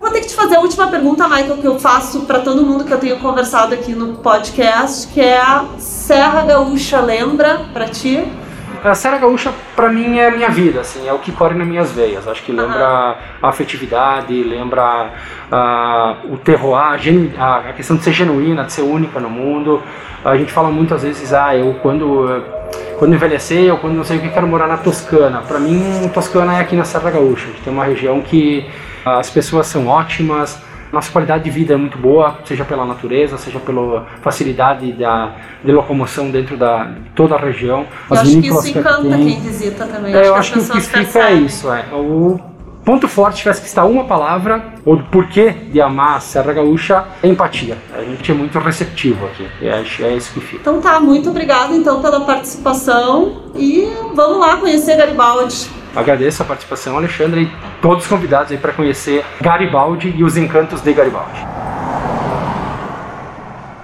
Vou 0.00 0.12
ter 0.12 0.20
que 0.20 0.28
te 0.28 0.34
fazer 0.34 0.54
a 0.54 0.60
última 0.60 0.86
pergunta, 0.86 1.26
Michael, 1.26 1.56
que 1.56 1.66
eu 1.66 1.80
faço 1.80 2.20
para 2.20 2.38
todo 2.38 2.64
mundo 2.64 2.84
que 2.84 2.94
eu 2.94 2.98
tenho 2.98 3.18
conversado 3.18 3.74
aqui 3.74 3.92
no 3.96 4.18
podcast, 4.18 5.08
que 5.08 5.20
é 5.20 5.38
a 5.38 5.64
Serra 5.76 6.42
Gaúcha 6.42 7.00
lembra 7.00 7.66
para 7.72 7.88
ti? 7.88 8.24
A 8.86 8.94
Serra 8.94 9.18
Gaúcha, 9.18 9.52
para 9.74 9.88
mim, 9.88 10.18
é 10.18 10.28
a 10.28 10.30
minha 10.30 10.48
vida, 10.48 10.80
assim, 10.80 11.08
é 11.08 11.12
o 11.12 11.18
que 11.18 11.32
corre 11.32 11.54
nas 11.54 11.66
minhas 11.66 11.90
veias. 11.90 12.28
Acho 12.28 12.42
que 12.44 12.52
lembra 12.52 12.78
uhum. 12.78 13.14
a 13.42 13.48
afetividade, 13.48 14.32
lembra 14.44 15.10
uh, 15.50 16.32
o 16.32 16.36
terroir, 16.36 17.00
a, 17.36 17.56
a 17.56 17.72
questão 17.72 17.96
de 17.96 18.04
ser 18.04 18.12
genuína, 18.12 18.62
de 18.62 18.72
ser 18.72 18.82
única 18.82 19.18
no 19.18 19.28
mundo. 19.28 19.82
A 20.24 20.36
gente 20.36 20.52
fala 20.52 20.70
muitas 20.70 21.02
vezes, 21.02 21.32
ah, 21.32 21.56
eu 21.56 21.74
quando, 21.82 22.42
quando 22.96 23.14
envelhecer, 23.14 23.64
eu 23.64 23.76
quando 23.78 23.94
não 23.94 24.04
sei 24.04 24.18
o 24.18 24.20
que, 24.20 24.28
quero 24.28 24.46
morar 24.46 24.68
na 24.68 24.76
Toscana. 24.76 25.42
Para 25.42 25.58
mim, 25.58 26.08
Toscana 26.14 26.56
é 26.56 26.60
aqui 26.60 26.76
na 26.76 26.84
Serra 26.84 27.10
Gaúcha. 27.10 27.44
A 27.44 27.48
gente 27.48 27.62
tem 27.62 27.72
uma 27.72 27.84
região 27.84 28.20
que 28.20 28.68
as 29.04 29.30
pessoas 29.30 29.66
são 29.66 29.88
ótimas, 29.88 30.60
nossa 30.92 31.10
qualidade 31.10 31.44
de 31.44 31.50
vida 31.50 31.74
é 31.74 31.76
muito 31.76 31.98
boa, 31.98 32.38
seja 32.44 32.64
pela 32.64 32.84
natureza, 32.84 33.36
seja 33.38 33.58
pela 33.58 34.06
facilidade 34.22 34.92
da, 34.92 35.34
de 35.64 35.72
locomoção 35.72 36.30
dentro 36.30 36.56
da 36.56 36.84
de 36.84 37.10
toda 37.10 37.34
a 37.34 37.38
região. 37.38 37.86
As 38.10 38.18
eu 38.18 38.22
acho 38.22 38.40
que 38.40 38.48
isso 38.48 38.78
encanta 38.78 39.16
que 39.16 39.24
quem 39.24 39.40
visita 39.40 39.86
também. 39.86 40.14
É, 40.14 40.28
eu 40.28 40.34
acho 40.34 40.52
que, 40.52 40.60
que 40.60 40.70
o 40.70 40.72
que 40.72 40.80
fica 40.80 41.18
é 41.20 41.34
isso, 41.34 41.70
é. 41.72 41.84
O 41.92 42.38
ponto 42.84 43.08
forte 43.08 43.38
tivesse 43.38 43.60
que 43.60 43.66
estar 43.66 43.84
uma 43.84 44.04
palavra, 44.04 44.64
ou 44.84 44.96
do 44.96 45.04
porquê 45.04 45.50
de 45.50 45.80
amar 45.80 46.16
a 46.16 46.20
Serra 46.20 46.52
Gaúcha, 46.52 47.04
é 47.22 47.26
empatia. 47.26 47.76
A 47.92 48.02
gente 48.02 48.30
é 48.30 48.34
muito 48.34 48.58
receptivo 48.58 49.26
aqui, 49.26 49.48
e 49.60 49.66
é, 49.66 49.84
é 50.00 50.16
isso 50.16 50.32
que 50.32 50.40
fica. 50.40 50.60
Então 50.60 50.80
tá, 50.80 51.00
muito 51.00 51.30
obrigado 51.30 51.74
então 51.74 52.00
pela 52.00 52.20
participação 52.20 53.50
e 53.56 53.88
vamos 54.14 54.38
lá 54.38 54.56
conhecer 54.56 54.96
Garibaldi. 54.96 55.68
Agradeço 55.96 56.42
a 56.42 56.46
participação, 56.46 56.98
Alexandre, 56.98 57.44
e 57.44 57.80
todos 57.80 58.04
os 58.04 58.08
convidados 58.08 58.52
aí 58.52 58.58
para 58.58 58.74
conhecer 58.74 59.24
Garibaldi 59.40 60.14
e 60.14 60.22
os 60.22 60.36
encantos 60.36 60.82
de 60.82 60.92
Garibaldi. 60.92 61.40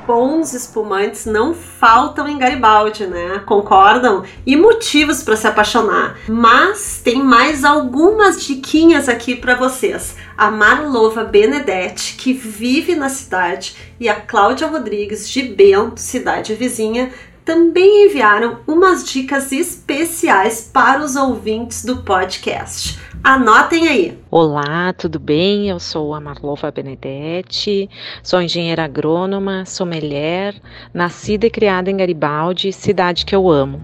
Bons 0.07 0.53
espumantes 0.53 1.25
não 1.25 1.55
faltam 1.55 2.29
em 2.29 2.37
Garibaldi, 2.37 3.07
né? 3.07 3.41
Concordam? 3.47 4.25
E 4.45 4.57
motivos 4.57 5.23
para 5.23 5.37
se 5.37 5.47
apaixonar. 5.47 6.19
Mas 6.29 7.01
tem 7.03 7.23
mais 7.23 7.65
algumas 7.65 8.45
diquinhas 8.45 9.09
aqui 9.09 9.35
para 9.35 9.55
vocês. 9.55 10.15
A 10.37 10.51
Marlova 10.51 11.25
Benedetti, 11.25 12.17
que 12.17 12.35
vive 12.35 12.95
na 12.95 13.09
cidade, 13.09 13.75
e 13.99 14.07
a 14.07 14.15
Cláudia 14.15 14.67
Rodrigues 14.67 15.31
de 15.31 15.45
Bento, 15.45 15.99
cidade 15.99 16.55
vizinha, 16.55 17.11
também 17.45 18.07
enviaram 18.07 18.59
umas 18.67 19.05
dicas 19.05 19.51
especiais 19.53 20.71
para 20.73 21.03
os 21.03 21.17
ouvintes 21.17 21.85
do 21.85 21.99
podcast. 21.99 23.01
Anotem 23.25 23.89
aí. 23.89 24.19
Olá, 24.31 24.93
tudo 24.93 25.19
bem? 25.19 25.69
Eu 25.69 25.79
sou 25.79 26.15
a 26.15 26.21
Marlova 26.21 26.71
Benedetti, 26.71 27.89
sou 28.23 28.43
engenheira 28.43 28.85
agrônoma, 28.85 29.65
sommelier, 29.65 30.55
nascida 30.93 31.47
e 31.47 31.51
criada 31.51 31.91
em 31.91 31.97
Garibaldi, 31.97 32.73
cidade 32.73 33.25
que 33.25 33.35
eu 33.35 33.49
amo. 33.49 33.81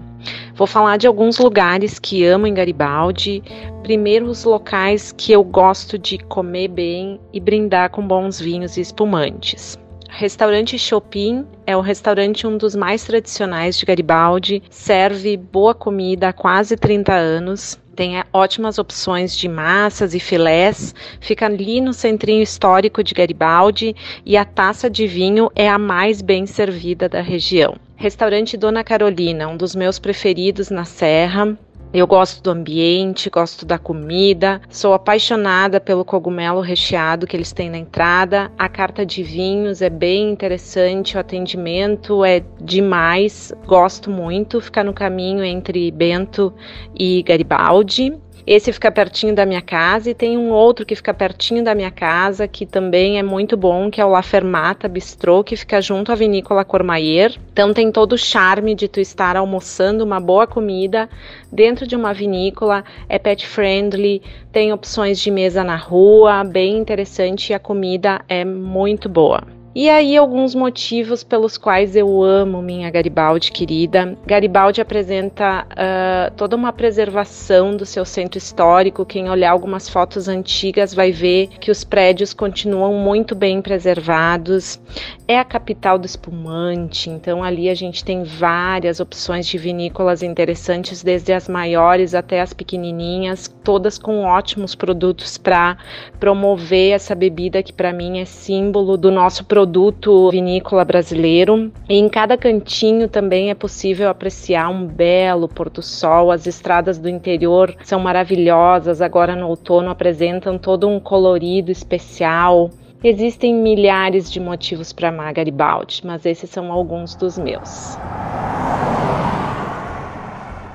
Vou 0.55 0.67
falar 0.67 0.97
de 0.97 1.07
alguns 1.07 1.37
lugares 1.37 1.97
que 1.99 2.25
amo 2.25 2.45
em 2.45 2.53
Garibaldi. 2.53 3.41
Primeiro, 3.81 4.25
os 4.25 4.43
locais 4.43 5.13
que 5.13 5.31
eu 5.31 5.41
gosto 5.41 5.97
de 5.97 6.17
comer 6.17 6.67
bem 6.67 7.17
e 7.31 7.39
brindar 7.39 7.89
com 7.91 8.05
bons 8.05 8.41
vinhos 8.41 8.75
e 8.75 8.81
espumantes. 8.81 9.78
Restaurante 10.09 10.77
Chopin 10.77 11.45
é 11.65 11.77
o 11.77 11.81
restaurante 11.81 12.45
um 12.45 12.57
dos 12.57 12.75
mais 12.75 13.03
tradicionais 13.05 13.77
de 13.77 13.85
Garibaldi, 13.85 14.61
serve 14.69 15.37
boa 15.37 15.73
comida 15.73 16.29
há 16.29 16.33
quase 16.33 16.75
30 16.75 17.13
anos 17.13 17.79
tem 17.99 18.17
é, 18.17 18.23
ótimas 18.31 18.79
opções 18.79 19.35
de 19.35 19.49
massas 19.49 20.15
e 20.15 20.21
filés, 20.21 20.95
fica 21.19 21.45
ali 21.47 21.81
no 21.81 21.91
centrinho 21.91 22.41
histórico 22.41 23.03
de 23.03 23.13
Garibaldi 23.13 23.93
e 24.25 24.37
a 24.37 24.45
taça 24.45 24.89
de 24.89 25.05
vinho 25.05 25.51
é 25.53 25.67
a 25.67 25.77
mais 25.77 26.21
bem 26.21 26.45
servida 26.45 27.09
da 27.09 27.19
região. 27.19 27.75
Restaurante 27.97 28.55
Dona 28.55 28.85
Carolina, 28.85 29.49
um 29.49 29.57
dos 29.57 29.75
meus 29.75 29.99
preferidos 29.99 30.69
na 30.69 30.85
Serra, 30.85 31.57
eu 31.91 32.05
gosto 32.05 32.43
do 32.43 32.51
ambiente, 32.51 33.29
gosto 33.29 33.65
da 33.65 33.79
comida, 33.79 34.61
sou 34.69 34.93
apaixonada 34.93 35.79
pelo 35.79 36.05
cogumelo 36.05 36.61
recheado 36.61 37.25
que 37.25 37.35
eles 37.35 37.51
têm 37.51 37.69
na 37.69 37.79
entrada. 37.79 38.51
A 38.57 38.69
carta 38.69 39.03
de 39.03 39.23
vinhos 39.23 39.81
é 39.81 39.89
bem 39.89 40.29
interessante, 40.29 41.17
o 41.17 41.19
atendimento 41.19 42.23
é 42.23 42.43
demais, 42.61 43.51
gosto 43.65 44.11
muito. 44.11 44.61
Ficar 44.61 44.83
no 44.83 44.93
caminho 44.93 45.43
entre 45.43 45.89
Bento 45.89 46.53
e 46.93 47.23
Garibaldi. 47.23 48.15
Esse 48.45 48.73
fica 48.73 48.91
pertinho 48.91 49.35
da 49.35 49.45
minha 49.45 49.61
casa 49.61 50.09
e 50.09 50.13
tem 50.13 50.37
um 50.37 50.51
outro 50.51 50.85
que 50.85 50.95
fica 50.95 51.13
pertinho 51.13 51.63
da 51.63 51.75
minha 51.75 51.91
casa, 51.91 52.47
que 52.47 52.65
também 52.65 53.19
é 53.19 53.23
muito 53.23 53.55
bom, 53.55 53.91
que 53.91 54.01
é 54.01 54.05
o 54.05 54.09
La 54.09 54.21
Fermata 54.21 54.87
Bistrô, 54.87 55.43
que 55.43 55.55
fica 55.55 55.81
junto 55.81 56.11
à 56.11 56.15
vinícola 56.15 56.65
Cormaier. 56.65 57.37
Então 57.51 57.73
tem 57.73 57.91
todo 57.91 58.13
o 58.13 58.17
charme 58.17 58.73
de 58.73 58.87
tu 58.87 58.99
estar 58.99 59.35
almoçando 59.35 60.03
uma 60.03 60.19
boa 60.19 60.47
comida 60.47 61.09
dentro 61.51 61.85
de 61.85 61.95
uma 61.95 62.13
vinícola, 62.13 62.83
é 63.07 63.19
pet 63.19 63.45
friendly, 63.45 64.21
tem 64.51 64.73
opções 64.73 65.19
de 65.19 65.29
mesa 65.29 65.63
na 65.63 65.75
rua, 65.75 66.43
bem 66.43 66.77
interessante 66.77 67.49
e 67.49 67.53
a 67.53 67.59
comida 67.59 68.21
é 68.27 68.43
muito 68.43 69.07
boa. 69.07 69.58
E 69.81 69.89
aí, 69.89 70.17
alguns 70.17 70.53
motivos 70.53 71.23
pelos 71.23 71.57
quais 71.57 71.95
eu 71.95 72.21
amo 72.21 72.61
minha 72.61 72.91
Garibaldi 72.91 73.49
querida. 73.49 74.17
Garibaldi 74.25 74.81
apresenta 74.81 75.65
uh, 75.71 76.35
toda 76.35 76.53
uma 76.53 76.73
preservação 76.73 77.77
do 77.77 77.85
seu 77.85 78.03
centro 78.03 78.37
histórico. 78.37 79.05
Quem 79.05 79.29
olhar 79.29 79.51
algumas 79.51 79.87
fotos 79.87 80.27
antigas 80.27 80.93
vai 80.93 81.13
ver 81.13 81.47
que 81.61 81.71
os 81.71 81.85
prédios 81.85 82.33
continuam 82.33 82.95
muito 82.95 83.33
bem 83.33 83.61
preservados. 83.61 84.81
É 85.25 85.39
a 85.39 85.45
capital 85.45 85.97
do 85.97 86.05
espumante, 86.05 87.09
então 87.09 87.41
ali 87.41 87.69
a 87.69 87.75
gente 87.75 88.03
tem 88.03 88.23
várias 88.23 88.99
opções 88.99 89.47
de 89.47 89.57
vinícolas 89.57 90.21
interessantes, 90.21 91.01
desde 91.01 91.31
as 91.31 91.47
maiores 91.47 92.13
até 92.13 92.41
as 92.41 92.51
pequenininhas, 92.51 93.47
todas 93.63 93.97
com 93.97 94.25
ótimos 94.25 94.75
produtos 94.75 95.37
para 95.37 95.77
promover 96.19 96.91
essa 96.91 97.15
bebida 97.15 97.63
que 97.63 97.71
para 97.71 97.93
mim 97.93 98.19
é 98.19 98.25
símbolo 98.25 98.97
do 98.97 99.09
nosso 99.09 99.45
produto 99.45 99.68
produto 99.69 100.31
vinícola 100.31 100.83
brasileiro. 100.83 101.71
E 101.87 101.95
em 101.95 102.09
cada 102.09 102.35
cantinho 102.35 103.07
também 103.07 103.51
é 103.51 103.53
possível 103.53 104.09
apreciar 104.09 104.67
um 104.69 104.85
belo 104.85 105.47
pôr 105.47 105.69
do 105.69 105.81
sol. 105.83 106.31
As 106.31 106.47
estradas 106.47 106.97
do 106.97 107.07
interior 107.07 107.75
são 107.83 107.99
maravilhosas, 107.99 108.99
agora 108.99 109.35
no 109.35 109.47
outono 109.47 109.91
apresentam 109.91 110.57
todo 110.57 110.87
um 110.87 110.99
colorido 110.99 111.71
especial. 111.71 112.71
Existem 113.03 113.53
milhares 113.53 114.31
de 114.31 114.39
motivos 114.39 114.91
para 114.91 115.09
amar 115.09 115.33
Garibaldi, 115.33 116.01
mas 116.03 116.25
esses 116.25 116.49
são 116.49 116.71
alguns 116.71 117.13
dos 117.15 117.37
meus. 117.37 117.95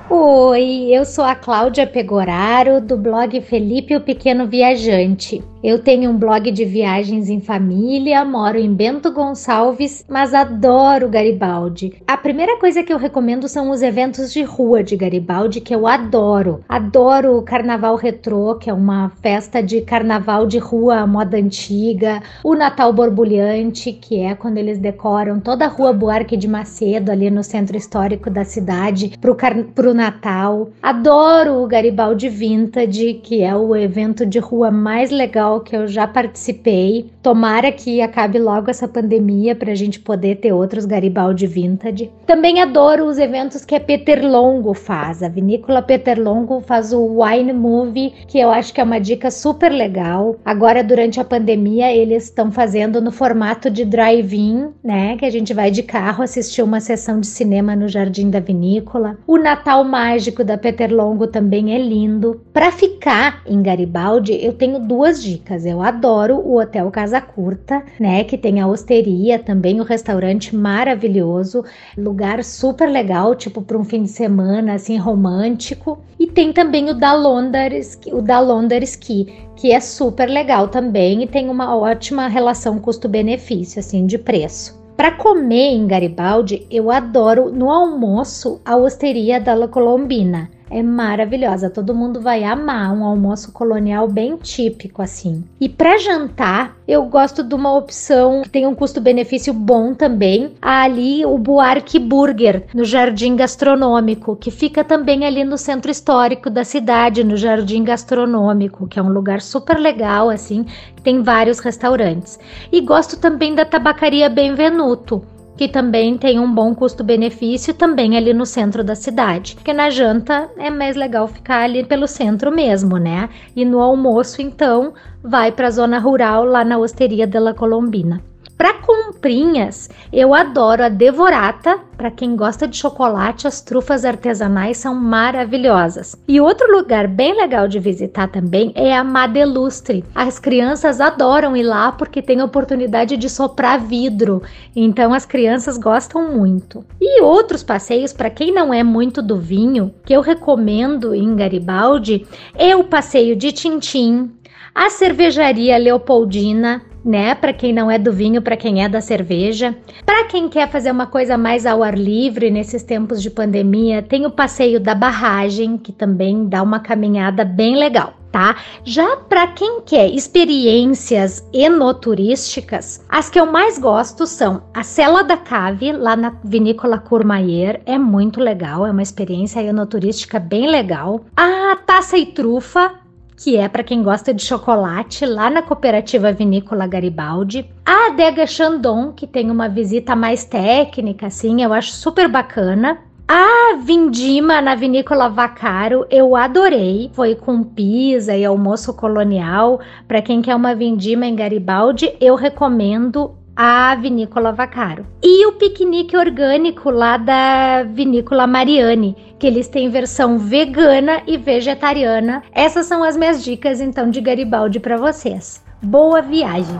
Oi, 0.09 0.87
eu 0.89 1.03
sou 1.03 1.25
a 1.25 1.35
Cláudia 1.35 1.85
Pegoraro 1.85 2.79
do 2.79 2.95
blog 2.95 3.41
Felipe 3.41 3.95
o 3.95 4.01
Pequeno 4.01 4.47
Viajante. 4.47 5.43
Eu 5.67 5.79
tenho 5.79 6.11
um 6.11 6.15
blog 6.15 6.51
de 6.51 6.63
viagens 6.63 7.27
em 7.27 7.39
família, 7.39 8.23
moro 8.23 8.55
em 8.55 8.71
Bento 8.71 9.11
Gonçalves, 9.11 10.05
mas 10.07 10.31
adoro 10.31 11.09
Garibaldi. 11.09 12.03
A 12.05 12.15
primeira 12.15 12.59
coisa 12.59 12.83
que 12.83 12.93
eu 12.93 12.99
recomendo 12.99 13.47
são 13.47 13.71
os 13.71 13.81
eventos 13.81 14.31
de 14.31 14.43
rua 14.43 14.83
de 14.83 14.95
Garibaldi, 14.95 15.59
que 15.59 15.73
eu 15.73 15.87
adoro. 15.87 16.63
Adoro 16.69 17.35
o 17.35 17.41
Carnaval 17.41 17.95
Retrô, 17.95 18.53
que 18.59 18.69
é 18.69 18.73
uma 18.75 19.09
festa 19.23 19.63
de 19.63 19.81
carnaval 19.81 20.45
de 20.45 20.59
rua 20.59 21.07
moda 21.07 21.35
antiga, 21.35 22.21
o 22.43 22.53
Natal 22.53 22.93
Borbulhante, 22.93 23.91
que 23.91 24.19
é 24.19 24.35
quando 24.35 24.59
eles 24.59 24.77
decoram 24.77 25.39
toda 25.39 25.65
a 25.65 25.67
rua 25.67 25.91
Buarque 25.91 26.37
de 26.37 26.47
Macedo, 26.47 27.11
ali 27.11 27.31
no 27.31 27.43
centro 27.43 27.75
histórico 27.75 28.29
da 28.29 28.43
cidade, 28.43 29.17
pro, 29.19 29.33
car 29.33 29.55
pro 29.73 29.95
Natal. 29.95 30.69
Adoro 30.79 31.63
o 31.63 31.67
Garibaldi 31.67 32.29
Vintage, 32.29 33.15
que 33.15 33.41
é 33.41 33.55
o 33.55 33.75
evento 33.75 34.27
de 34.27 34.37
rua 34.37 34.69
mais 34.69 35.09
legal 35.09 35.54
que 35.61 35.75
eu 35.75 35.87
já 35.87 36.07
participei. 36.07 37.09
Tomara 37.21 37.71
que 37.71 38.01
acabe 38.01 38.39
logo 38.39 38.69
essa 38.69 38.87
pandemia 38.87 39.55
para 39.55 39.71
a 39.71 39.75
gente 39.75 39.99
poder 39.99 40.35
ter 40.37 40.53
outros 40.53 40.85
Garibaldi 40.85 41.47
Vintage. 41.47 42.11
Também 42.25 42.61
adoro 42.61 43.05
os 43.05 43.17
eventos 43.17 43.65
que 43.65 43.75
a 43.75 43.79
Peter 43.79 44.25
Longo 44.25 44.73
faz. 44.73 45.21
A 45.23 45.29
vinícola 45.29 45.81
Peter 45.81 46.19
Longo 46.19 46.61
faz 46.61 46.93
o 46.93 47.21
Wine 47.21 47.53
Movie, 47.53 48.13
que 48.27 48.39
eu 48.39 48.51
acho 48.51 48.73
que 48.73 48.81
é 48.81 48.83
uma 48.83 48.99
dica 48.99 49.31
super 49.31 49.71
legal. 49.71 50.35
Agora, 50.43 50.83
durante 50.83 51.19
a 51.19 51.23
pandemia, 51.23 51.91
eles 51.95 52.25
estão 52.25 52.51
fazendo 52.51 53.01
no 53.01 53.11
formato 53.11 53.69
de 53.69 53.85
drive-in, 53.85 54.69
né? 54.83 55.17
Que 55.17 55.25
a 55.25 55.31
gente 55.31 55.53
vai 55.53 55.71
de 55.71 55.83
carro 55.83 56.23
assistir 56.23 56.61
uma 56.61 56.79
sessão 56.79 57.19
de 57.19 57.27
cinema 57.27 57.75
no 57.75 57.87
Jardim 57.87 58.29
da 58.29 58.39
Vinícola. 58.39 59.17
O 59.27 59.37
Natal 59.37 59.83
Mágico 59.83 60.43
da 60.43 60.57
Peter 60.57 60.93
Longo 60.93 61.27
também 61.27 61.73
é 61.73 61.77
lindo. 61.77 62.41
Para 62.53 62.71
ficar 62.71 63.41
em 63.45 63.61
Garibaldi, 63.61 64.37
eu 64.41 64.53
tenho 64.53 64.79
duas 64.79 65.21
dicas 65.21 65.44
dicas. 65.45 65.65
Eu 65.65 65.81
adoro 65.81 66.37
o 66.37 66.59
Hotel 66.59 66.89
Casa 66.89 67.21
Curta, 67.21 67.83
né? 67.99 68.23
Que 68.23 68.37
tem 68.37 68.59
a 68.59 68.67
osteria, 68.67 69.37
também 69.37 69.79
o 69.79 69.83
restaurante 69.83 70.55
maravilhoso, 70.55 71.63
lugar 71.95 72.43
super 72.43 72.89
legal, 72.89 73.35
tipo 73.35 73.61
para 73.61 73.77
um 73.77 73.83
fim 73.83 74.03
de 74.03 74.09
semana, 74.09 74.73
assim, 74.73 74.97
romântico. 74.97 75.99
E 76.19 76.25
tem 76.25 76.51
também 76.51 76.89
o 76.89 76.93
da 76.93 77.13
Londar, 77.13 77.71
o 78.11 78.21
da 78.21 78.39
Londar 78.39 78.81
Ski, 78.83 79.33
que 79.55 79.71
é 79.71 79.79
super 79.79 80.27
legal 80.27 80.67
também 80.67 81.23
e 81.23 81.27
tem 81.27 81.49
uma 81.49 81.77
ótima 81.77 82.27
relação 82.27 82.79
custo-benefício, 82.79 83.79
assim, 83.79 84.05
de 84.05 84.17
preço. 84.17 84.83
Para 84.97 85.11
comer 85.11 85.73
em 85.73 85.85
Garibaldi, 85.85 86.65
eu 86.71 86.89
adoro 86.89 87.51
no 87.51 87.69
almoço 87.69 88.61
a 88.63 88.77
osteria 88.77 89.39
da 89.41 89.53
La 89.53 89.67
Colombina 89.67 90.49
é 90.75 90.83
maravilhosa. 90.83 91.69
Todo 91.69 91.95
mundo 91.95 92.19
vai 92.19 92.43
amar 92.43 92.93
um 92.93 93.05
almoço 93.05 93.53
colonial 93.53 94.09
bem 94.09 94.35
típico 94.35 95.01
assim. 95.01 95.41
E 95.57 95.69
para 95.69 95.97
jantar, 95.97 96.75
eu 96.85 97.03
gosto 97.05 97.41
de 97.43 97.55
uma 97.55 97.73
opção 97.73 98.41
que 98.41 98.49
tem 98.49 98.67
um 98.67 98.75
custo-benefício 98.75 99.53
bom 99.53 99.93
também. 99.93 100.51
Ali 100.61 101.25
o 101.25 101.37
Buarque 101.37 101.97
Burger 101.97 102.65
no 102.73 102.83
Jardim 102.83 103.37
Gastronômico, 103.37 104.35
que 104.35 104.51
fica 104.51 104.83
também 104.83 105.25
ali 105.25 105.45
no 105.45 105.57
centro 105.57 105.89
histórico 105.89 106.49
da 106.49 106.65
cidade, 106.65 107.23
no 107.23 107.37
Jardim 107.37 107.85
Gastronômico, 107.85 108.85
que 108.85 108.99
é 108.99 109.01
um 109.01 109.13
lugar 109.13 109.41
super 109.41 109.79
legal 109.79 110.29
assim, 110.29 110.65
que 110.93 111.01
tem 111.01 111.23
vários 111.23 111.59
restaurantes. 111.59 112.37
E 112.69 112.81
gosto 112.81 113.17
também 113.17 113.55
da 113.55 113.63
Tabacaria 113.63 114.27
Benvenuto 114.27 115.23
que 115.57 115.67
também 115.67 116.17
tem 116.17 116.39
um 116.39 116.53
bom 116.53 116.75
custo-benefício 116.75 117.73
também 117.73 118.17
ali 118.17 118.33
no 118.33 118.45
centro 118.45 118.83
da 118.83 118.95
cidade. 118.95 119.55
Porque 119.55 119.73
na 119.73 119.89
janta 119.89 120.49
é 120.57 120.69
mais 120.69 120.95
legal 120.95 121.27
ficar 121.27 121.63
ali 121.63 121.83
pelo 121.83 122.07
centro 122.07 122.51
mesmo, 122.51 122.97
né? 122.97 123.29
E 123.55 123.63
no 123.63 123.79
almoço, 123.79 124.41
então, 124.41 124.93
vai 125.23 125.51
para 125.51 125.67
a 125.67 125.71
zona 125.71 125.99
rural 125.99 126.43
lá 126.43 126.65
na 126.65 126.77
Osteria 126.77 127.25
de 127.25 127.39
la 127.39 127.53
Colombina. 127.53 128.21
Para 128.57 128.75
comprinhas, 128.75 129.89
eu 130.13 130.33
adoro 130.33 130.83
a 130.83 130.87
Devorata. 130.87 131.77
Para 131.97 132.09
quem 132.09 132.37
gosta 132.37 132.65
de 132.65 132.77
chocolate, 132.77 133.47
as 133.47 133.59
trufas 133.59 134.05
artesanais 134.05 134.77
são 134.77 134.95
maravilhosas. 134.95 136.15
E 136.25 136.39
outro 136.39 136.71
lugar 136.71 137.05
bem 137.05 137.35
legal 137.35 137.67
de 137.67 137.79
visitar 137.79 138.29
também 138.29 138.71
é 138.73 138.95
a 138.95 139.03
Madelustre. 139.03 140.05
As 140.15 140.39
crianças 140.39 141.01
adoram 141.01 141.55
ir 141.55 141.63
lá 141.63 141.91
porque 141.91 142.21
tem 142.21 142.39
a 142.39 142.45
oportunidade 142.45 143.17
de 143.17 143.29
soprar 143.29 143.77
vidro. 143.77 144.41
Então 144.73 145.13
as 145.13 145.25
crianças 145.25 145.77
gostam 145.77 146.31
muito. 146.31 146.85
E 147.01 147.21
outros 147.21 147.61
passeios 147.61 148.13
para 148.13 148.29
quem 148.29 148.53
não 148.53 148.73
é 148.73 148.83
muito 148.83 149.21
do 149.21 149.37
vinho, 149.37 149.93
que 150.05 150.13
eu 150.13 150.21
recomendo 150.21 151.13
em 151.13 151.35
Garibaldi, 151.35 152.25
é 152.53 152.73
o 152.73 152.85
passeio 152.85 153.35
de 153.35 153.51
Tintim, 153.51 154.31
a 154.73 154.89
cervejaria 154.89 155.77
Leopoldina, 155.77 156.81
né? 157.05 157.35
Para 157.35 157.53
quem 157.53 157.71
não 157.71 157.89
é 157.91 157.99
do 157.99 158.11
vinho, 158.11 158.41
para 158.41 158.57
quem 158.57 158.83
é 158.83 158.89
da 158.89 158.99
cerveja. 158.99 159.77
Para 160.03 160.25
quem 160.25 160.49
quer 160.49 160.69
fazer 160.69 160.89
uma 160.89 161.05
coisa 161.05 161.37
mais 161.37 161.65
ao 161.65 161.83
ar 161.83 161.95
livre 161.95 162.49
nesses 162.49 162.81
tempos 162.81 163.21
de 163.21 163.29
pandemia, 163.29 164.01
tem 164.01 164.25
o 164.25 164.31
passeio 164.31 164.79
da 164.79 164.95
barragem, 164.95 165.77
que 165.77 165.91
também 165.91 166.47
dá 166.49 166.63
uma 166.63 166.79
caminhada 166.79 167.45
bem 167.45 167.75
legal. 167.75 168.13
Tá? 168.31 168.57
Já 168.83 169.15
para 169.15 169.47
quem 169.47 169.79
quer 169.85 170.09
experiências 170.09 171.47
enoturísticas, 171.53 173.01
as 173.07 173.29
que 173.29 173.39
eu 173.39 173.45
mais 173.45 173.79
gosto 173.79 174.27
são 174.27 174.63
a 174.73 174.83
Cela 174.83 175.23
da 175.23 175.37
Cave, 175.37 175.93
lá 175.93 176.17
na 176.17 176.33
Vinícola 176.43 176.97
Courmayeur, 176.97 177.79
é 177.85 177.97
muito 177.97 178.41
legal, 178.41 178.85
é 178.85 178.91
uma 178.91 179.01
experiência 179.01 179.61
enoturística 179.61 180.37
bem 180.37 180.69
legal. 180.69 181.21
A 181.37 181.77
Taça 181.77 182.17
e 182.17 182.25
Trufa, 182.25 183.04
que 183.37 183.57
é 183.57 183.67
para 183.67 183.83
quem 183.83 184.01
gosta 184.01 184.33
de 184.33 184.43
chocolate, 184.43 185.25
lá 185.25 185.49
na 185.49 185.61
Cooperativa 185.61 186.31
Vinícola 186.31 186.87
Garibaldi. 186.87 187.69
A 187.85 188.07
Adega 188.07 188.47
Chandon, 188.47 189.11
que 189.11 189.27
tem 189.27 189.51
uma 189.51 189.67
visita 189.67 190.15
mais 190.15 190.45
técnica, 190.45 191.27
assim, 191.27 191.61
eu 191.61 191.73
acho 191.73 191.91
super 191.91 192.27
bacana. 192.27 192.97
A 193.27 193.77
Vindima 193.83 194.61
na 194.61 194.75
Vinícola 194.75 195.27
Vacaro 195.27 196.05
eu 196.11 196.35
adorei. 196.35 197.09
Foi 197.13 197.33
com 197.33 197.63
pizza 197.63 198.37
e 198.37 198.45
almoço 198.45 198.93
colonial. 198.93 199.79
Para 200.07 200.21
quem 200.21 200.43
quer 200.43 200.55
uma 200.55 200.75
vindima 200.75 201.25
em 201.25 201.35
Garibaldi, 201.35 202.15
eu 202.21 202.35
recomendo 202.35 203.35
a 203.55 203.95
Vinícola 203.95 204.51
Vacaro. 204.51 205.05
E 205.23 205.45
o 205.45 205.53
piquenique 205.53 206.17
orgânico 206.17 206.89
lá 206.89 207.17
da 207.17 207.83
Vinícola 207.83 208.45
Mariani, 208.45 209.15
que 209.39 209.47
eles 209.47 209.67
têm 209.67 209.89
versão 209.89 210.37
vegana 210.37 211.21
e 211.25 211.37
vegetariana. 211.37 212.43
Essas 212.51 212.85
são 212.85 213.03
as 213.03 213.15
minhas 213.15 213.43
dicas 213.43 213.79
então 213.79 214.09
de 214.09 214.19
Garibaldi 214.19 214.79
para 214.79 214.97
vocês. 214.97 215.63
Boa 215.81 216.21
viagem. 216.21 216.79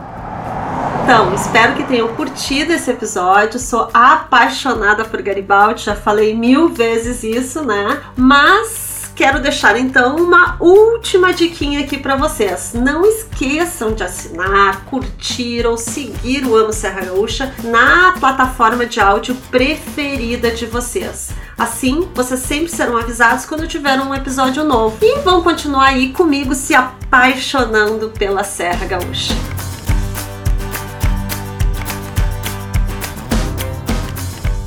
Então, 1.04 1.32
espero 1.34 1.74
que 1.76 1.84
tenham 1.84 2.08
curtido 2.08 2.72
esse 2.72 2.90
episódio. 2.90 3.60
Sou 3.60 3.88
apaixonada 3.94 5.04
por 5.04 5.22
Garibaldi, 5.22 5.84
já 5.84 5.94
falei 5.94 6.34
mil 6.34 6.68
vezes 6.68 7.22
isso, 7.22 7.62
né? 7.62 8.02
Mas 8.16 8.85
quero 9.16 9.40
deixar 9.40 9.78
então 9.78 10.16
uma 10.16 10.56
última 10.60 11.32
diquinha 11.32 11.80
aqui 11.80 11.96
para 11.96 12.16
vocês. 12.16 12.72
Não 12.74 13.04
esqueçam 13.04 13.94
de 13.94 14.04
assinar, 14.04 14.84
curtir 14.84 15.66
ou 15.66 15.78
seguir 15.78 16.44
o 16.44 16.54
Amo 16.54 16.72
Serra 16.72 17.06
Gaúcha 17.06 17.52
na 17.64 18.12
plataforma 18.20 18.84
de 18.84 19.00
áudio 19.00 19.34
preferida 19.50 20.50
de 20.50 20.66
vocês. 20.66 21.30
Assim, 21.56 22.06
vocês 22.14 22.40
sempre 22.40 22.68
serão 22.68 22.98
avisados 22.98 23.46
quando 23.46 23.66
tiver 23.66 23.98
um 23.98 24.14
episódio 24.14 24.62
novo 24.62 24.98
e 25.00 25.20
vão 25.20 25.42
continuar 25.42 25.86
aí 25.86 26.12
comigo 26.12 26.54
se 26.54 26.74
apaixonando 26.74 28.10
pela 28.10 28.44
Serra 28.44 28.84
Gaúcha. 28.84 29.34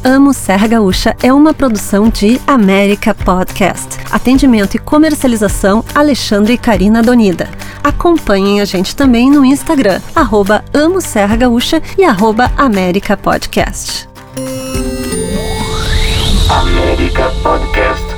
Amo 0.09 0.33
Serra 0.33 0.65
Gaúcha 0.65 1.15
é 1.21 1.31
uma 1.31 1.53
produção 1.53 2.09
de 2.09 2.41
América 2.47 3.13
Podcast. 3.13 3.99
Atendimento 4.09 4.73
e 4.73 4.79
comercialização 4.79 5.85
Alexandre 5.93 6.53
e 6.53 6.57
Karina 6.57 7.03
Donida. 7.03 7.47
Acompanhem 7.83 8.59
a 8.59 8.65
gente 8.65 8.95
também 8.95 9.29
no 9.29 9.45
Instagram, 9.45 10.01
arroba 10.15 10.65
Amo 10.73 10.99
Serra 10.99 11.35
Gaúcha 11.35 11.79
e 11.95 12.03
arroba 12.03 12.51
América 12.57 13.15
Podcast. 13.15 14.09
América 16.49 17.31
Podcast. 17.43 18.08